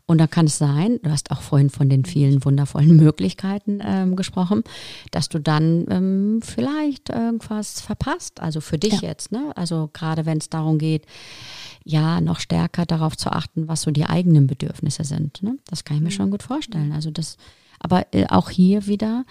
[0.06, 4.16] Und da kann es sein, du hast auch vorhin von den vielen wundervollen Möglichkeiten ähm,
[4.16, 4.64] gesprochen,
[5.12, 9.10] dass du dann ähm, vielleicht irgendwas verpasst, also für dich ja.
[9.10, 9.52] jetzt, ne?
[9.56, 11.06] Also gerade wenn es darum geht,
[11.84, 15.44] ja, noch stärker darauf zu achten, was so die eigenen Bedürfnisse sind.
[15.44, 15.58] Ne?
[15.70, 16.14] Das kann ich mir mhm.
[16.14, 16.92] schon gut vorstellen.
[16.92, 17.38] Also das,
[17.80, 19.26] aber äh, auch hier wieder,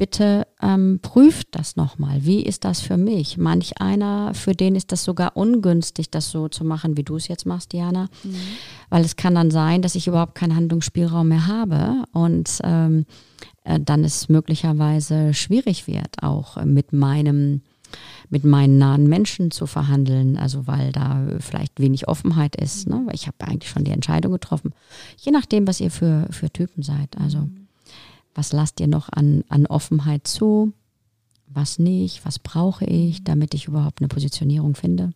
[0.00, 2.24] bitte ähm, prüft das nochmal.
[2.24, 3.36] Wie ist das für mich?
[3.36, 7.28] Manch einer, für den ist das sogar ungünstig, das so zu machen, wie du es
[7.28, 8.08] jetzt machst, Diana.
[8.24, 8.34] Mhm.
[8.88, 13.04] Weil es kann dann sein, dass ich überhaupt keinen Handlungsspielraum mehr habe und ähm,
[13.64, 17.60] äh, dann es möglicherweise schwierig wird, auch mit meinem
[18.30, 22.88] mit meinen nahen Menschen zu verhandeln, also weil da vielleicht wenig Offenheit ist.
[22.88, 23.04] Ne?
[23.12, 24.72] Ich habe eigentlich schon die Entscheidung getroffen,
[25.18, 27.18] je nachdem, was ihr für, für Typen seid.
[27.18, 27.48] Also.
[28.34, 30.72] Was lasst ihr noch an, an Offenheit zu?
[31.46, 32.24] Was nicht?
[32.24, 35.12] Was brauche ich, damit ich überhaupt eine Positionierung finde?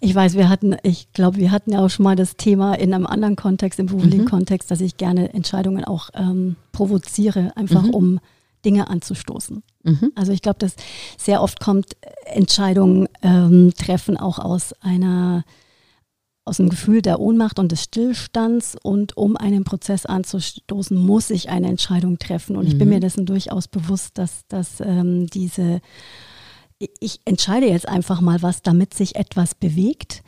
[0.00, 2.94] Ich weiß, wir hatten, ich glaube, wir hatten ja auch schon mal das Thema in
[2.94, 4.28] einem anderen Kontext, im beruflichen mhm.
[4.28, 7.90] Kontext, dass ich gerne Entscheidungen auch ähm, provoziere, einfach mhm.
[7.90, 8.20] um
[8.64, 9.62] Dinge anzustoßen.
[9.82, 10.12] Mhm.
[10.14, 10.74] Also ich glaube, dass
[11.18, 15.44] sehr oft kommt Entscheidungen ähm, treffen auch aus einer
[16.44, 21.48] aus dem Gefühl der Ohnmacht und des Stillstands und um einen Prozess anzustoßen, muss ich
[21.48, 22.56] eine Entscheidung treffen.
[22.56, 22.70] Und mhm.
[22.70, 22.94] ich bin mhm.
[22.94, 25.80] mir dessen durchaus bewusst, dass, dass ähm, diese,
[26.78, 30.22] ich entscheide jetzt einfach mal was, damit sich etwas bewegt.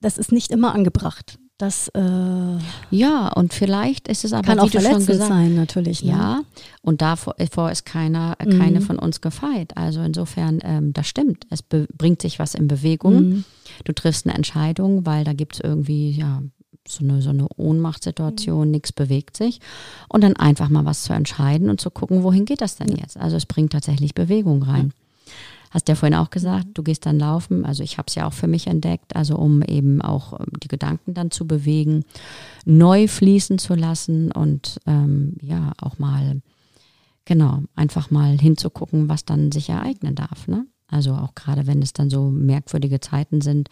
[0.00, 1.38] Das ist nicht immer angebracht.
[1.58, 2.58] Das äh,
[2.90, 6.02] ja, und vielleicht ist es aber kann auch verletzend gesagt, sein, natürlich.
[6.02, 6.10] Ne?
[6.10, 6.40] Ja,
[6.82, 8.58] und davor, ist keiner, Mhm.
[8.58, 9.74] keine von uns gefeit.
[9.74, 11.46] Also insofern, ähm, das stimmt.
[11.48, 13.14] Es bringt sich was in Bewegung.
[13.14, 13.44] Mhm.
[13.84, 16.42] Du triffst eine Entscheidung, weil da gibt es irgendwie, ja,
[16.86, 19.60] so eine, so eine Ohnmachtssituation, nichts bewegt sich.
[20.08, 23.16] Und dann einfach mal was zu entscheiden und zu gucken, wohin geht das denn jetzt?
[23.16, 24.92] Also es bringt tatsächlich Bewegung rein.
[25.70, 27.64] Hast ja vorhin auch gesagt, du gehst dann laufen.
[27.64, 30.68] Also ich habe es ja auch für mich entdeckt, also um eben auch ähm, die
[30.68, 32.04] Gedanken dann zu bewegen,
[32.64, 36.40] neu fließen zu lassen und ähm, ja auch mal,
[37.24, 40.48] genau, einfach mal hinzugucken, was dann sich ereignen darf.
[40.48, 40.66] Ne?
[40.88, 43.68] Also auch gerade wenn es dann so merkwürdige Zeiten sind,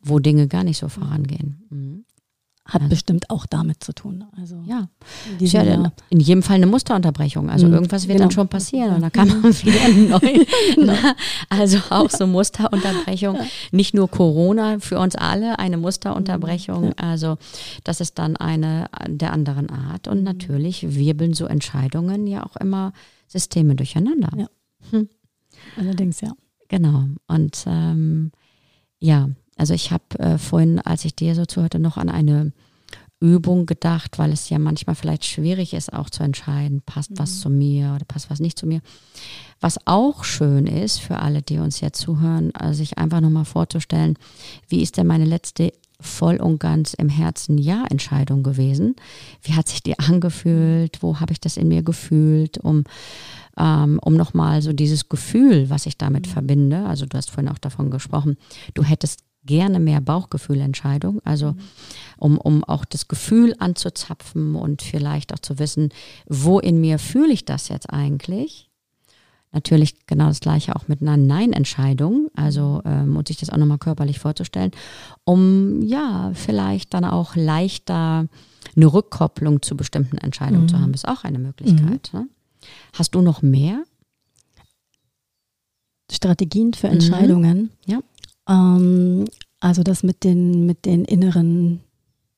[0.00, 1.66] wo Dinge gar nicht so vorangehen.
[1.70, 2.05] Mhm.
[2.66, 4.24] Hat Also- bestimmt auch damit zu tun.
[4.36, 4.88] Also Ja,
[5.38, 7.48] in ja dann in jedem Fall eine Musterunterbrechung.
[7.48, 8.24] Also Mhm, irgendwas wird genau.
[8.28, 10.44] dann schon passieren und dann kann man wieder neu.
[11.48, 13.38] Also auch so Musterunterbrechung.
[13.70, 16.92] Nicht nur Corona, für uns alle eine Musterunterbrechung.
[16.94, 17.38] Also
[17.84, 20.08] das ist dann eine der anderen Art.
[20.08, 22.92] Und natürlich wirbeln so Entscheidungen ja auch immer
[23.28, 24.30] Systeme durcheinander.
[24.36, 24.48] Ja.
[25.76, 26.32] Allerdings, ja.
[26.68, 27.04] Genau.
[27.28, 28.32] Und ähm,
[28.98, 32.52] ja, also ich habe äh, vorhin, als ich dir so zuhörte, noch an eine
[33.18, 37.48] Übung gedacht, weil es ja manchmal vielleicht schwierig ist, auch zu entscheiden, passt was zu
[37.48, 38.82] mir oder passt was nicht zu mir.
[39.58, 44.18] Was auch schön ist für alle, die uns jetzt zuhören, also sich einfach nochmal vorzustellen,
[44.68, 48.96] wie ist denn meine letzte voll und ganz im Herzen Ja-Entscheidung gewesen?
[49.40, 51.02] Wie hat sich die angefühlt?
[51.02, 52.58] Wo habe ich das in mir gefühlt?
[52.58, 52.84] Um
[53.58, 57.58] ähm, um nochmal so dieses Gefühl, was ich damit verbinde, also du hast vorhin auch
[57.58, 58.36] davon gesprochen,
[58.74, 61.54] du hättest gerne mehr Bauchgefühlentscheidung, also
[62.18, 65.90] um, um auch das Gefühl anzuzapfen und vielleicht auch zu wissen,
[66.28, 68.68] wo in mir fühle ich das jetzt eigentlich.
[69.52, 73.78] Natürlich genau das gleiche auch mit einer Nein-Entscheidung, also ähm, und sich das auch nochmal
[73.78, 74.72] körperlich vorzustellen,
[75.24, 78.26] um ja vielleicht dann auch leichter
[78.74, 82.10] eine Rückkopplung zu bestimmten Entscheidungen zu haben, ist auch eine Möglichkeit.
[82.12, 82.28] Ne?
[82.92, 83.84] Hast du noch mehr?
[86.10, 86.92] Strategien für Mhm.
[86.94, 87.70] Entscheidungen.
[87.86, 88.00] Ja.
[88.48, 89.24] Ähm,
[89.60, 91.80] also das mit den, mit den inneren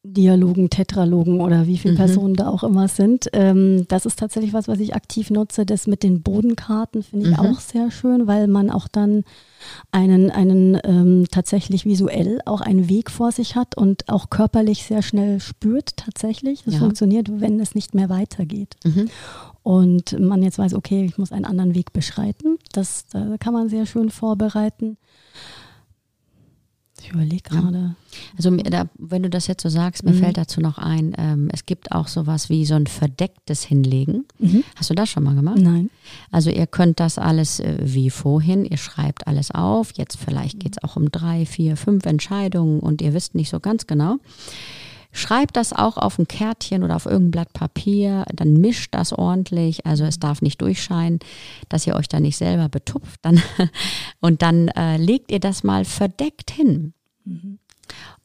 [0.05, 1.99] Dialogen, Tetralogen oder wie viele Mhm.
[1.99, 3.29] Personen da auch immer sind.
[3.33, 5.67] Ähm, das ist tatsächlich was, was ich aktiv nutze.
[5.67, 7.45] Das mit den Bodenkarten finde ich Mhm.
[7.45, 9.25] auch sehr schön, weil man auch dann
[9.91, 15.03] einen, einen ähm, tatsächlich visuell auch einen Weg vor sich hat und auch körperlich sehr
[15.03, 16.63] schnell spürt tatsächlich.
[16.65, 16.81] Das Ja.
[16.81, 19.09] funktioniert, wenn es nicht mehr weitergeht Mhm.
[19.65, 22.57] und man jetzt weiß, okay, ich muss einen anderen Weg beschreiten.
[22.73, 24.97] Das da kann man sehr schön vorbereiten.
[27.09, 27.95] Ich überlege gerade.
[28.37, 30.19] Also da, wenn du das jetzt so sagst, mir Mhm.
[30.19, 34.27] fällt dazu noch ein, ähm, es gibt auch sowas wie so ein verdecktes Hinlegen.
[34.77, 35.57] Hast du das schon mal gemacht?
[35.59, 35.89] Nein.
[36.31, 40.77] Also ihr könnt das alles äh, wie vorhin, ihr schreibt alles auf, jetzt vielleicht geht
[40.77, 44.17] es auch um drei, vier, fünf Entscheidungen und ihr wisst nicht so ganz genau.
[45.11, 49.87] Schreibt das auch auf ein Kärtchen oder auf irgendein Blatt Papier, dann mischt das ordentlich,
[49.87, 51.19] also es darf nicht durchscheinen,
[51.71, 53.19] dass ihr euch da nicht selber betupft.
[53.23, 53.43] Dann,
[54.21, 56.93] und dann äh, legt ihr das mal verdeckt hin.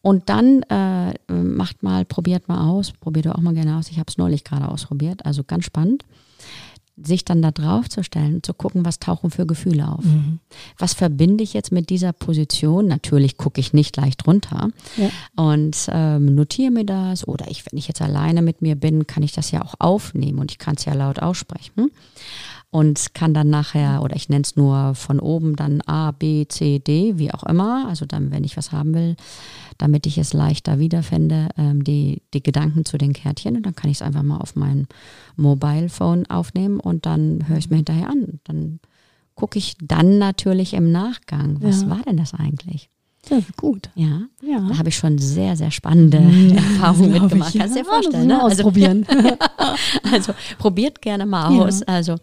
[0.02, 3.89] Und dann äh, macht mal, probiert mal aus, probiert auch mal gerne aus.
[3.89, 6.04] Ich habe es neulich gerade ausprobiert, also ganz spannend,
[7.02, 10.04] sich dann da drauf zu stellen zu gucken, was tauchen für Gefühle auf.
[10.78, 12.88] Was verbinde ich jetzt mit dieser Position?
[12.88, 15.10] Natürlich gucke ich nicht leicht runter Ja.
[15.36, 17.28] und ähm, notiere mir das.
[17.28, 20.38] Oder ich, wenn ich jetzt alleine mit mir bin, kann ich das ja auch aufnehmen
[20.39, 21.89] und ich kann es ja laut aussprechen
[22.74, 26.80] und kann dann nachher, oder ich nenne es nur von oben dann A, B, C,
[26.80, 29.16] D, wie auch immer, also dann, wenn ich was haben will,
[29.78, 33.92] damit ich es leichter wiederfände, ähm, die, die Gedanken zu den Kärtchen und dann kann
[33.92, 34.88] ich es einfach mal auf mein
[35.36, 38.40] Mobile Phone aufnehmen und dann höre ich es mir hinterher an.
[38.44, 38.80] Dann
[39.36, 41.92] gucke ich dann natürlich im Nachgang, was Ja.
[41.92, 42.90] war denn das eigentlich?
[43.30, 43.90] Das ist gut.
[43.96, 44.68] Ja, Ja.
[44.70, 46.18] da habe ich schon sehr, sehr spannende
[46.56, 47.56] Erfahrungen Glaub mitgemacht.
[47.56, 48.44] ich, Kannst du dir ja, vorstellen, ne?
[48.44, 49.06] Also, ausprobieren.
[50.12, 51.64] also probiert gerne mal Ja.
[51.64, 51.84] aus.
[51.84, 52.16] Also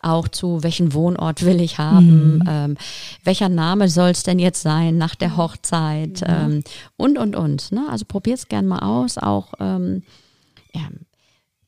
[0.00, 2.42] auch zu welchen Wohnort will ich haben, Mhm.
[2.48, 2.76] ähm,
[3.24, 6.62] welcher Name soll es denn jetzt sein nach der Hochzeit ähm,
[6.96, 7.70] und und und.
[7.72, 7.86] Ne?
[7.90, 9.18] Also probiert es gerne mal aus.
[9.18, 10.02] Auch ähm,
[10.74, 10.82] ja,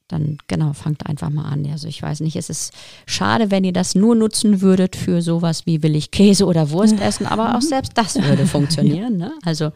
[0.08, 1.66] dann genau, fangt einfach mal an.
[1.70, 2.72] Also ich weiß nicht, es ist
[3.06, 6.98] schade, wenn ihr das nur nutzen würdet für sowas wie will ich Käse oder Wurst
[7.00, 9.16] essen, aber auch selbst das würde funktionieren.
[9.18, 9.32] Ne?
[9.44, 9.70] Also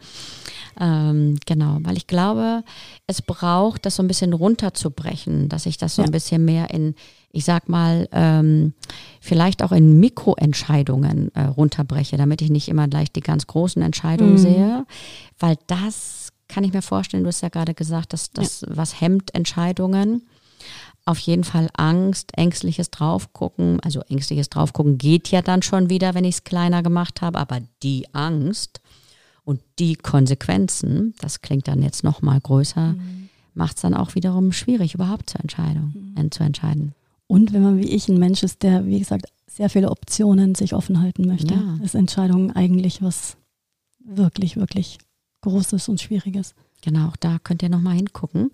[0.79, 2.63] ähm, genau, weil ich glaube,
[3.05, 6.11] es braucht, das so ein bisschen runterzubrechen, dass ich das so ein Ja.
[6.11, 6.95] bisschen mehr in,
[7.31, 8.73] ich sag mal, ähm,
[9.21, 14.33] vielleicht auch in Mikroentscheidungen äh, runterbreche, damit ich nicht immer gleich die ganz großen Entscheidungen
[14.33, 14.37] Mhm.
[14.37, 14.85] sehe,
[15.39, 16.22] weil das
[16.53, 20.21] kann ich mir vorstellen, du hast ja gerade gesagt, dass das was hemmt Entscheidungen.
[21.05, 23.79] Auf jeden Fall Angst, ängstliches Draufgucken.
[23.81, 27.59] Also ängstliches Draufgucken geht ja dann schon wieder, wenn ich es kleiner gemacht habe, aber
[27.81, 28.81] die Angst
[29.45, 33.29] Und die Konsequenzen, das klingt dann jetzt noch mal größer, mhm.
[33.53, 36.31] macht es dann auch wiederum schwierig, überhaupt zu, Entscheidung, mhm.
[36.31, 36.93] zu entscheiden.
[37.27, 40.73] Und wenn man wie ich ein Mensch ist, der, wie gesagt, sehr viele Optionen sich
[40.73, 41.77] offen halten möchte, ja.
[41.83, 43.37] ist Entscheidung eigentlich was
[43.99, 44.97] wirklich, wirklich
[45.43, 46.55] Großes und Schwieriges.
[46.81, 48.49] Genau, auch da könnt ihr nochmal hingucken.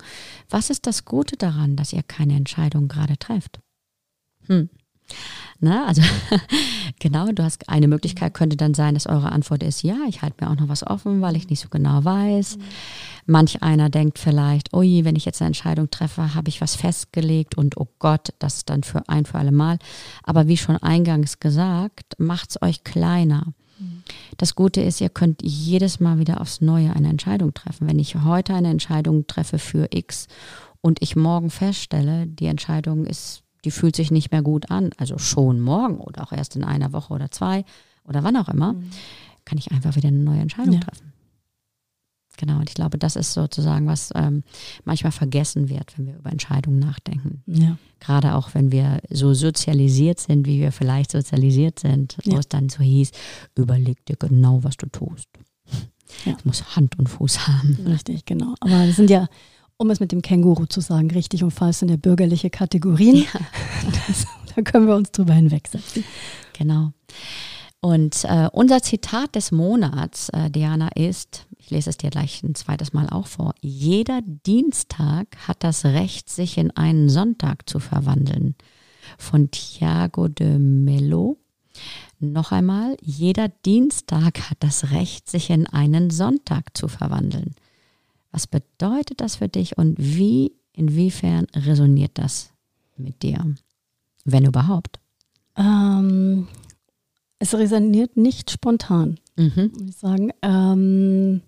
[0.48, 3.60] Was ist das Gute daran, dass ihr keine Entscheidung gerade trefft?
[4.46, 4.68] Hm.
[5.60, 6.02] Na, also
[6.98, 10.44] genau, du hast eine Möglichkeit könnte dann sein, dass eure Antwort ist, ja, ich halte
[10.44, 12.56] mir auch noch was offen, weil ich nicht so genau weiß.
[12.56, 12.62] Mhm.
[13.26, 17.56] Manch einer denkt vielleicht, je, wenn ich jetzt eine Entscheidung treffe, habe ich was festgelegt
[17.56, 19.78] und oh Gott, das ist dann für ein für alle Mal.
[20.22, 23.52] Aber wie schon eingangs gesagt, macht es euch kleiner.
[24.36, 27.88] Das Gute ist, ihr könnt jedes Mal wieder aufs Neue eine Entscheidung treffen.
[27.88, 30.26] Wenn ich heute eine Entscheidung treffe für X
[30.80, 35.18] und ich morgen feststelle, die Entscheidung ist die fühlt sich nicht mehr gut an, also
[35.18, 37.64] schon morgen oder auch erst in einer Woche oder zwei
[38.04, 38.90] oder wann auch immer, mhm.
[39.44, 40.80] kann ich einfach wieder eine neue Entscheidung ja.
[40.80, 41.12] treffen.
[42.40, 44.44] Genau, und ich glaube, das ist sozusagen, was ähm,
[44.84, 47.42] manchmal vergessen wird, wenn wir über Entscheidungen nachdenken.
[47.46, 47.76] Ja.
[48.00, 52.32] Gerade auch, wenn wir so sozialisiert sind, wie wir vielleicht sozialisiert sind, ja.
[52.32, 53.10] wo es dann so hieß,
[53.56, 55.28] überleg dir genau, was du tust.
[56.24, 56.32] Ja.
[56.32, 57.78] Das muss Hand und Fuß haben.
[57.86, 58.54] Richtig, genau.
[58.60, 59.28] Aber das sind ja
[59.76, 63.16] um es mit dem Känguru zu sagen, richtig und falsch sind ja bürgerliche Kategorien.
[63.16, 63.40] Ja.
[64.06, 66.04] Das, da können wir uns drüber hinwegsetzen.
[66.52, 66.92] Genau.
[67.80, 72.54] Und äh, unser Zitat des Monats, äh, Diana, ist, ich lese es dir gleich ein
[72.54, 78.54] zweites Mal auch vor, jeder Dienstag hat das Recht, sich in einen Sonntag zu verwandeln.
[79.16, 81.38] Von Thiago de Mello.
[82.18, 87.54] Noch einmal, jeder Dienstag hat das Recht, sich in einen Sonntag zu verwandeln.
[88.30, 92.52] Was bedeutet das für dich und wie, inwiefern resoniert das
[92.98, 93.54] mit dir,
[94.24, 95.00] wenn überhaupt?
[95.56, 96.46] Ähm,
[97.40, 99.72] es resoniert nicht spontan, mhm.
[99.72, 100.30] muss ich sagen.
[100.42, 101.40] Ähm,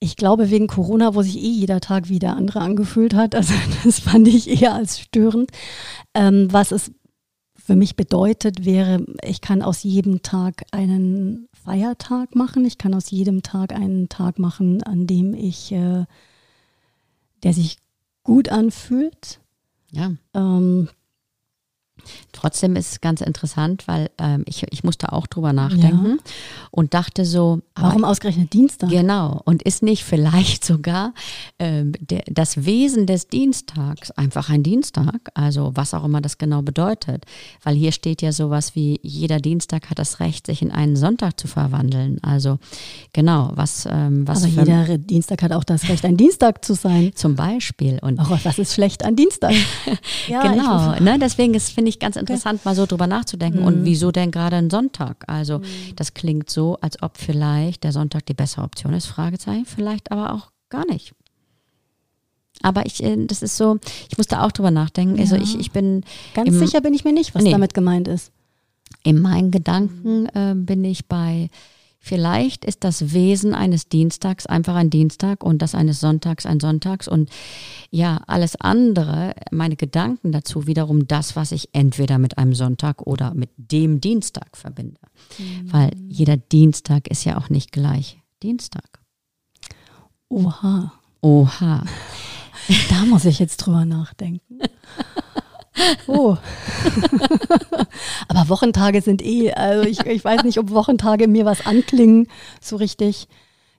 [0.00, 3.54] ich glaube, wegen Corona, wo sich eh jeder Tag wie der andere angefühlt hat, also
[3.84, 5.50] das fand ich eher als störend.
[6.14, 6.90] Ähm, was es
[7.54, 12.64] für mich bedeutet, wäre, ich kann aus jedem Tag einen Feiertag machen.
[12.64, 16.06] Ich kann aus jedem Tag einen Tag machen, an dem ich, äh,
[17.42, 17.76] der sich
[18.22, 19.40] gut anfühlt.
[19.90, 20.12] Ja.
[20.32, 20.88] Ähm,
[22.32, 26.32] Trotzdem ist es ganz interessant, weil ähm, ich, ich musste auch drüber nachdenken ja.
[26.70, 27.60] und dachte so.
[27.74, 28.90] Warum aber, ausgerechnet Dienstag?
[28.90, 29.40] Genau.
[29.44, 31.14] Und ist nicht vielleicht sogar
[31.58, 35.30] ähm, der, das Wesen des Dienstags einfach ein Dienstag?
[35.34, 37.24] Also was auch immer das genau bedeutet.
[37.62, 41.38] Weil hier steht ja sowas wie, jeder Dienstag hat das Recht, sich in einen Sonntag
[41.40, 42.18] zu verwandeln.
[42.22, 42.58] Also
[43.12, 43.86] genau, was.
[43.90, 47.12] Ähm, was aber jeder Dienstag hat auch das Recht, ein Dienstag zu sein.
[47.14, 47.98] Zum Beispiel.
[48.00, 49.54] Und Ach, was ist schlecht an Dienstag?
[50.28, 50.98] ja, genau.
[51.00, 52.68] Ne, deswegen finde ich ganz interessant, okay.
[52.68, 53.60] mal so drüber nachzudenken.
[53.60, 53.66] Mhm.
[53.66, 55.24] Und wieso denn gerade ein Sonntag?
[55.26, 55.64] Also mhm.
[55.96, 60.32] das klingt so, als ob vielleicht der Sonntag die bessere Option ist, Fragezeichen, vielleicht aber
[60.32, 61.14] auch gar nicht.
[62.62, 63.78] Aber ich, äh, das ist so,
[64.10, 65.18] ich musste auch drüber nachdenken.
[65.18, 65.40] Also ja.
[65.40, 66.02] Also ich, ich bin.
[66.34, 68.32] Ganz im, sicher bin ich mir nicht, was nee, damit gemeint ist.
[69.04, 71.50] In meinen Gedanken äh, bin ich bei
[72.08, 77.06] Vielleicht ist das Wesen eines Dienstags einfach ein Dienstag und das eines Sonntags ein Sonntags
[77.06, 77.28] und
[77.90, 83.34] ja, alles andere, meine Gedanken dazu wiederum das, was ich entweder mit einem Sonntag oder
[83.34, 85.02] mit dem Dienstag verbinde.
[85.36, 85.70] Mhm.
[85.70, 89.00] Weil jeder Dienstag ist ja auch nicht gleich Dienstag.
[90.30, 90.94] Oha.
[91.20, 91.84] Oha.
[92.88, 94.60] Da muss ich jetzt drüber nachdenken.
[96.06, 96.36] Oh.
[98.28, 102.28] Aber Wochentage sind eh, also ich, ich weiß nicht, ob Wochentage mir was anklingen,
[102.60, 103.28] so richtig.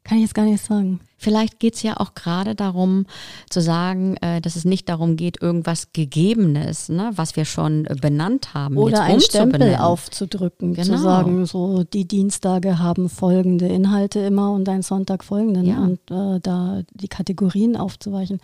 [0.04, 1.02] Kann ich jetzt gar nicht sagen.
[1.18, 3.06] Vielleicht geht es ja auch gerade darum
[3.50, 7.96] zu sagen, äh, dass es nicht darum geht, irgendwas Gegebenes, ne, was wir schon äh,
[8.00, 8.78] benannt haben.
[8.78, 10.96] Oder einen Stempel aufzudrücken, genau.
[10.96, 15.80] zu sagen, so die Dienstage haben folgende Inhalte immer und ein Sonntag folgenden ja.
[15.80, 18.40] und äh, da die Kategorien aufzuweichen.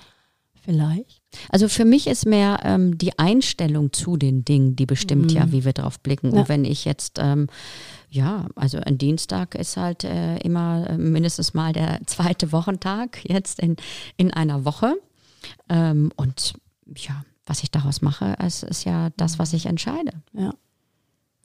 [0.62, 1.25] Vielleicht.
[1.50, 5.38] Also für mich ist mehr ähm, die Einstellung zu den Dingen, die bestimmt mhm.
[5.38, 6.34] ja, wie wir drauf blicken.
[6.34, 6.42] Ja.
[6.42, 7.48] Und wenn ich jetzt, ähm,
[8.10, 13.60] ja, also ein Dienstag ist halt äh, immer äh, mindestens mal der zweite Wochentag jetzt
[13.60, 13.76] in,
[14.18, 14.96] in einer Woche.
[15.70, 16.54] Ähm, und
[16.96, 20.12] ja, was ich daraus mache, es ist ja das, was ich entscheide.
[20.34, 20.54] Ja.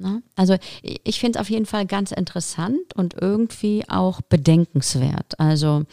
[0.02, 0.22] Na?
[0.34, 5.38] Also ich finde es auf jeden Fall ganz interessant und irgendwie auch bedenkenswert.
[5.38, 5.84] Also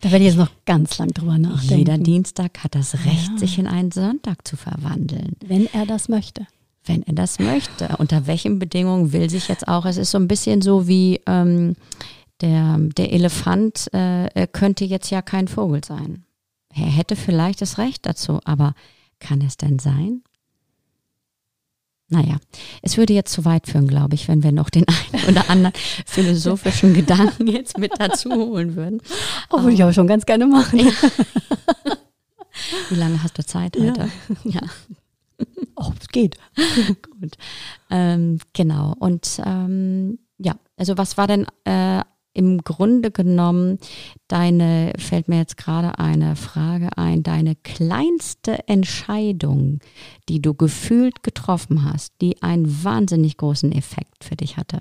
[0.00, 1.78] da werde ich jetzt noch ganz lang drüber nachdenken.
[1.78, 3.38] Jeder Dienstag hat das Recht, ja.
[3.38, 5.32] sich in einen Sonntag zu verwandeln.
[5.44, 6.46] Wenn er das möchte.
[6.84, 7.96] Wenn er das möchte.
[7.98, 11.74] Unter welchen Bedingungen will sich jetzt auch, es ist so ein bisschen so wie ähm,
[12.40, 16.24] der, der Elefant äh, könnte jetzt ja kein Vogel sein.
[16.72, 18.74] Er hätte vielleicht das Recht dazu, aber
[19.18, 20.22] kann es denn sein?
[22.10, 22.36] Naja,
[22.80, 25.74] es würde jetzt zu weit führen, glaube ich, wenn wir noch den einen oder anderen
[26.06, 29.02] philosophischen Gedanken jetzt mit dazu holen würden.
[29.50, 30.78] Oh, würde ich aber schon ganz gerne machen.
[30.78, 30.92] Ja.
[32.88, 34.08] Wie lange hast du Zeit heute?
[34.44, 34.60] Ja.
[34.60, 34.60] ja.
[35.76, 36.36] Oh, es geht.
[37.20, 37.36] Gut.
[37.90, 38.94] Ähm, genau.
[38.98, 42.02] Und ähm, ja, also was war denn äh,
[42.34, 43.78] im Grunde genommen
[44.28, 49.80] deine, fällt mir jetzt gerade eine Frage ein, deine kleinste Entscheidung,
[50.28, 54.78] die du gefühlt getroffen hast, die einen wahnsinnig großen Effekt für dich hatte?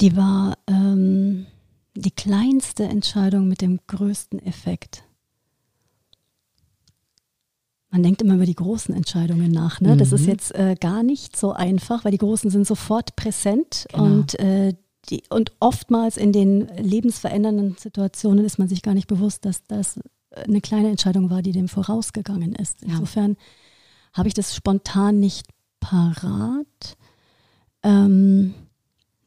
[0.00, 1.46] Die war ähm,
[1.94, 5.04] die kleinste Entscheidung mit dem größten Effekt.
[7.90, 9.80] Man denkt immer über die großen Entscheidungen nach.
[9.80, 9.94] Ne?
[9.94, 9.98] Mhm.
[9.98, 10.28] Das ist mhm.
[10.28, 14.04] jetzt äh, gar nicht so einfach, weil die großen sind sofort präsent genau.
[14.04, 14.74] und, äh,
[15.08, 19.98] die, und oftmals in den lebensverändernden Situationen ist man sich gar nicht bewusst, dass das
[20.32, 22.82] eine kleine Entscheidung war, die dem vorausgegangen ist.
[22.82, 23.36] Insofern ja.
[24.14, 25.48] habe ich das spontan nicht
[25.80, 26.96] parat.
[27.82, 28.54] Ähm,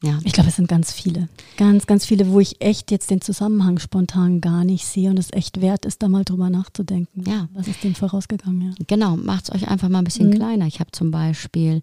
[0.04, 0.18] ja.
[0.24, 1.28] Ich glaube, es sind ganz viele.
[1.56, 5.32] Ganz, ganz viele, wo ich echt jetzt den Zusammenhang spontan gar nicht sehe und es
[5.32, 7.24] echt wert ist, da mal drüber nachzudenken.
[7.26, 7.48] Ja.
[7.54, 8.62] Was ist dem vorausgegangen?
[8.62, 8.84] Ja.
[8.86, 10.34] Genau, macht es euch einfach mal ein bisschen mhm.
[10.34, 10.66] kleiner.
[10.66, 11.80] Ich habe zum Beispiel,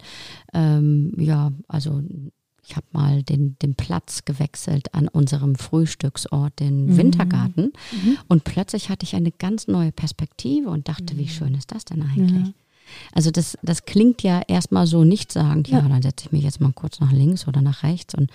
[0.53, 2.01] ähm, ja, also
[2.63, 6.97] ich habe mal den, den Platz gewechselt an unserem Frühstücksort, den mhm.
[6.97, 7.74] Wintergarten.
[7.91, 8.17] Mhm.
[8.28, 11.28] Und plötzlich hatte ich eine ganz neue Perspektive und dachte, wie mhm.
[11.28, 12.47] schön ist das denn eigentlich?
[12.47, 12.53] Ja.
[13.13, 16.61] Also das, das klingt ja erstmal so nichtssagend, ja, ja dann setze ich mich jetzt
[16.61, 18.15] mal kurz nach links oder nach rechts.
[18.15, 18.31] Und,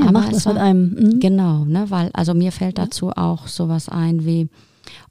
[0.00, 0.90] aber macht das mit einem.
[0.94, 1.20] Mhm.
[1.20, 4.48] Genau, ne, weil, also mir fällt dazu auch sowas ein wie,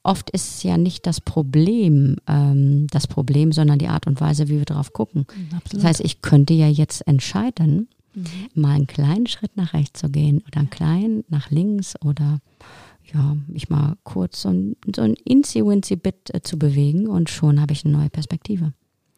[0.03, 4.47] oft ist es ja nicht das Problem, ähm, das Problem, sondern die Art und Weise,
[4.47, 5.26] wie wir drauf gucken.
[5.36, 5.84] Mhm, absolut.
[5.84, 8.26] Das heißt, ich könnte ja jetzt entscheiden, mhm.
[8.53, 12.39] mal einen kleinen Schritt nach rechts zu gehen oder einen kleinen nach links oder
[13.12, 17.74] ja, mich mal kurz so ein, so ein Incy-Wincy-Bit äh, zu bewegen und schon habe
[17.74, 18.74] ich eine neue Perspektive.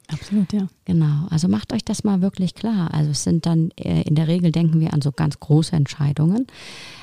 [0.07, 0.67] Absolut, ja.
[0.85, 1.27] Genau.
[1.29, 2.93] Also macht euch das mal wirklich klar.
[2.93, 6.47] Also es sind dann, äh, in der Regel denken wir an so ganz große Entscheidungen.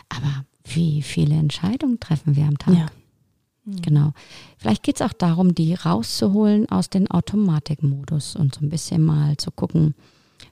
[0.08, 2.74] Aber wie viele Entscheidungen treffen wir am Tag?
[2.74, 2.86] Ja.
[3.64, 3.82] Mhm.
[3.82, 4.12] Genau.
[4.56, 9.36] Vielleicht geht es auch darum, die rauszuholen aus dem Automatikmodus und so ein bisschen mal
[9.36, 9.94] zu gucken,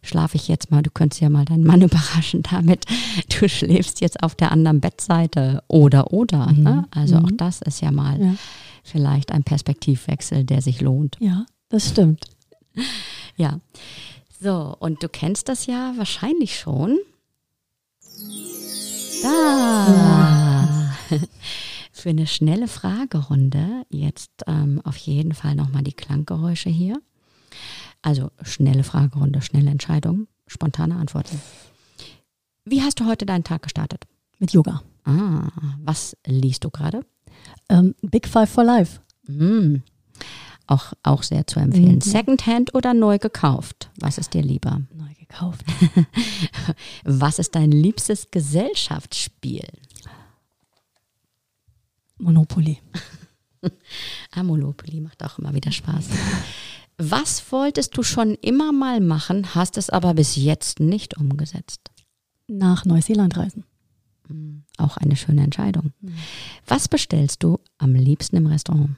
[0.02, 2.86] schlafe ich jetzt mal, du könntest ja mal deinen Mann überraschen damit,
[3.28, 6.52] du schläfst jetzt auf der anderen Bettseite oder oder.
[6.52, 6.62] Mhm.
[6.62, 6.88] Ne?
[6.90, 7.24] Also mhm.
[7.24, 8.34] auch das ist ja mal ja.
[8.82, 11.16] vielleicht ein Perspektivwechsel, der sich lohnt.
[11.20, 12.24] Ja, das stimmt.
[13.36, 13.60] Ja.
[14.40, 16.98] So, und du kennst das ja wahrscheinlich schon.
[19.22, 20.86] Da.
[21.10, 21.18] Ja.
[21.92, 27.00] Für eine schnelle Fragerunde jetzt ähm, auf jeden Fall nochmal die Klanggeräusche hier.
[28.02, 31.40] Also schnelle Fragerunde, schnelle Entscheidung, spontane Antworten.
[32.64, 34.06] Wie hast du heute deinen Tag gestartet?
[34.38, 34.82] Mit Yoga.
[35.04, 35.48] Ah,
[35.82, 37.04] was liest du gerade?
[37.68, 39.00] Ähm, Big Five for Life.
[39.26, 39.76] Mm,
[40.66, 41.96] auch, auch sehr zu empfehlen.
[41.96, 42.00] Mhm.
[42.00, 43.90] Secondhand oder neu gekauft?
[43.98, 44.82] Was ist dir lieber?
[44.94, 45.64] Neu gekauft.
[47.04, 49.66] was ist dein liebstes Gesellschaftsspiel?
[52.18, 52.78] Monopoly.
[54.32, 56.06] ah, Monopoly macht auch immer wieder Spaß.
[57.02, 61.90] Was wolltest du schon immer mal machen, hast es aber bis jetzt nicht umgesetzt?
[62.46, 63.64] Nach Neuseeland reisen.
[64.28, 65.94] Hm, auch eine schöne Entscheidung.
[66.02, 66.12] Mhm.
[66.66, 68.96] Was bestellst du am liebsten im Restaurant?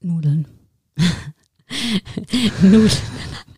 [0.00, 0.48] Nudeln.
[2.62, 2.90] Nudeln.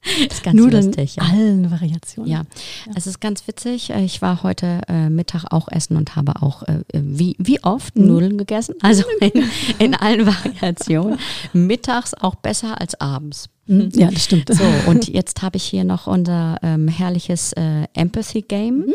[0.02, 1.16] Das ist ganz Nudeln lustig.
[1.16, 1.24] Ja.
[1.24, 2.30] allen Variationen.
[2.30, 2.44] Ja.
[2.86, 2.92] ja.
[2.96, 3.90] es ist ganz witzig.
[3.90, 7.96] Äh, ich war heute äh, Mittag auch essen und habe auch äh, wie, wie oft
[7.96, 8.06] mhm.
[8.06, 8.76] Nudeln gegessen.
[8.80, 9.44] Also in,
[9.78, 11.18] in allen Variationen.
[11.52, 13.50] Mittags auch besser als abends.
[13.66, 13.90] Mhm.
[13.94, 14.52] Ja, das stimmt.
[14.52, 18.78] So, und jetzt habe ich hier noch unser ähm, herrliches äh, Empathy Game.
[18.78, 18.94] Mhm.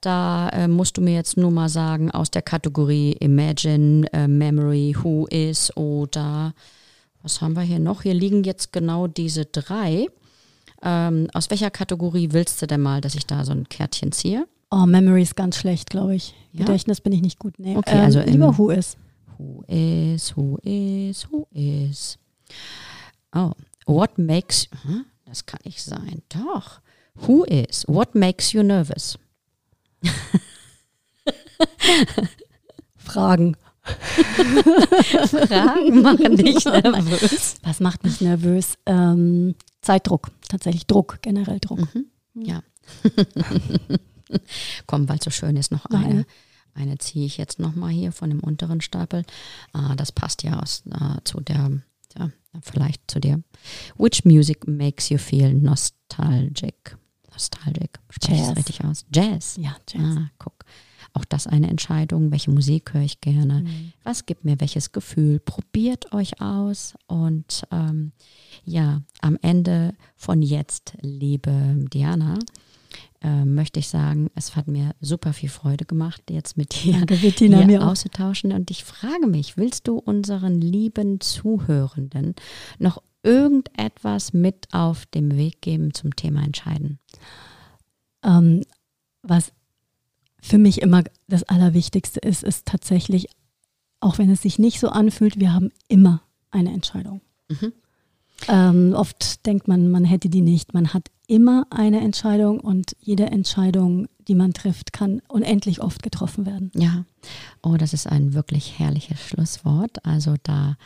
[0.00, 4.96] Da äh, musst du mir jetzt nur mal sagen, aus der Kategorie Imagine, äh, Memory,
[5.00, 6.54] Who is oder
[7.22, 8.02] was haben wir hier noch?
[8.02, 10.06] Hier liegen jetzt genau diese drei.
[10.82, 14.46] Ähm, aus welcher Kategorie willst du denn mal, dass ich da so ein Kärtchen ziehe?
[14.70, 16.34] Oh, Memory ist ganz schlecht, glaube ich.
[16.52, 16.64] Ja?
[16.64, 17.58] Gedächtnis bin ich nicht gut.
[17.58, 17.76] Nee.
[17.76, 18.96] Okay, ähm, also lieber Who is.
[19.36, 22.18] Who is, who is, who is.
[23.34, 23.52] Oh,
[23.86, 26.22] what makes, hm, das kann nicht sein.
[26.28, 26.80] Doch.
[27.26, 29.18] Who is, what makes you nervous?
[32.96, 33.56] Fragen.
[35.46, 37.56] Fragen machen dich nervös.
[37.62, 38.74] Was macht mich nervös?
[38.86, 41.80] Ähm, Zeitdruck, tatsächlich Druck, generell Druck.
[41.94, 42.06] Mhm.
[42.34, 42.62] Ja.
[44.86, 46.26] Komm, weil es so schön ist, noch eine.
[46.74, 49.24] Eine ziehe ich jetzt nochmal hier von dem unteren Stapel.
[49.72, 51.82] Ah, das passt ja aus, äh, zu der,
[52.16, 52.30] ja,
[52.62, 53.42] vielleicht zu dir.
[53.98, 56.96] Which music makes you feel nostalgic?
[57.32, 57.98] Nostalgic.
[58.10, 59.04] Spreche ich richtig aus?
[59.12, 59.56] Jazz.
[59.56, 60.16] Ja, Jazz.
[60.16, 60.64] Ah, guck.
[61.14, 62.30] Auch das eine Entscheidung.
[62.30, 63.62] Welche Musik höre ich gerne?
[63.62, 63.92] Mhm.
[64.04, 65.40] Was gibt mir welches Gefühl?
[65.40, 68.12] Probiert euch aus und ähm,
[68.64, 71.52] ja, am Ende von jetzt, liebe
[71.92, 72.38] Diana,
[73.22, 77.16] äh, möchte ich sagen, es hat mir super viel Freude gemacht, jetzt mit dir Danke,
[77.16, 78.52] Bettina, hier auszutauschen.
[78.52, 82.34] Und ich frage mich, willst du unseren lieben Zuhörenden
[82.78, 86.98] noch irgendetwas mit auf dem Weg geben zum Thema Entscheiden?
[88.24, 88.62] Ähm,
[89.22, 89.52] was
[90.42, 93.28] für mich immer das Allerwichtigste ist, ist tatsächlich,
[94.00, 97.20] auch wenn es sich nicht so anfühlt, wir haben immer eine Entscheidung.
[97.48, 97.72] Mhm.
[98.48, 100.72] Ähm, oft denkt man, man hätte die nicht.
[100.74, 106.46] Man hat immer eine Entscheidung und jede Entscheidung, die man trifft, kann unendlich oft getroffen
[106.46, 106.72] werden.
[106.74, 107.04] Ja,
[107.62, 110.04] oh, das ist ein wirklich herrliches Schlusswort.
[110.04, 110.76] Also da,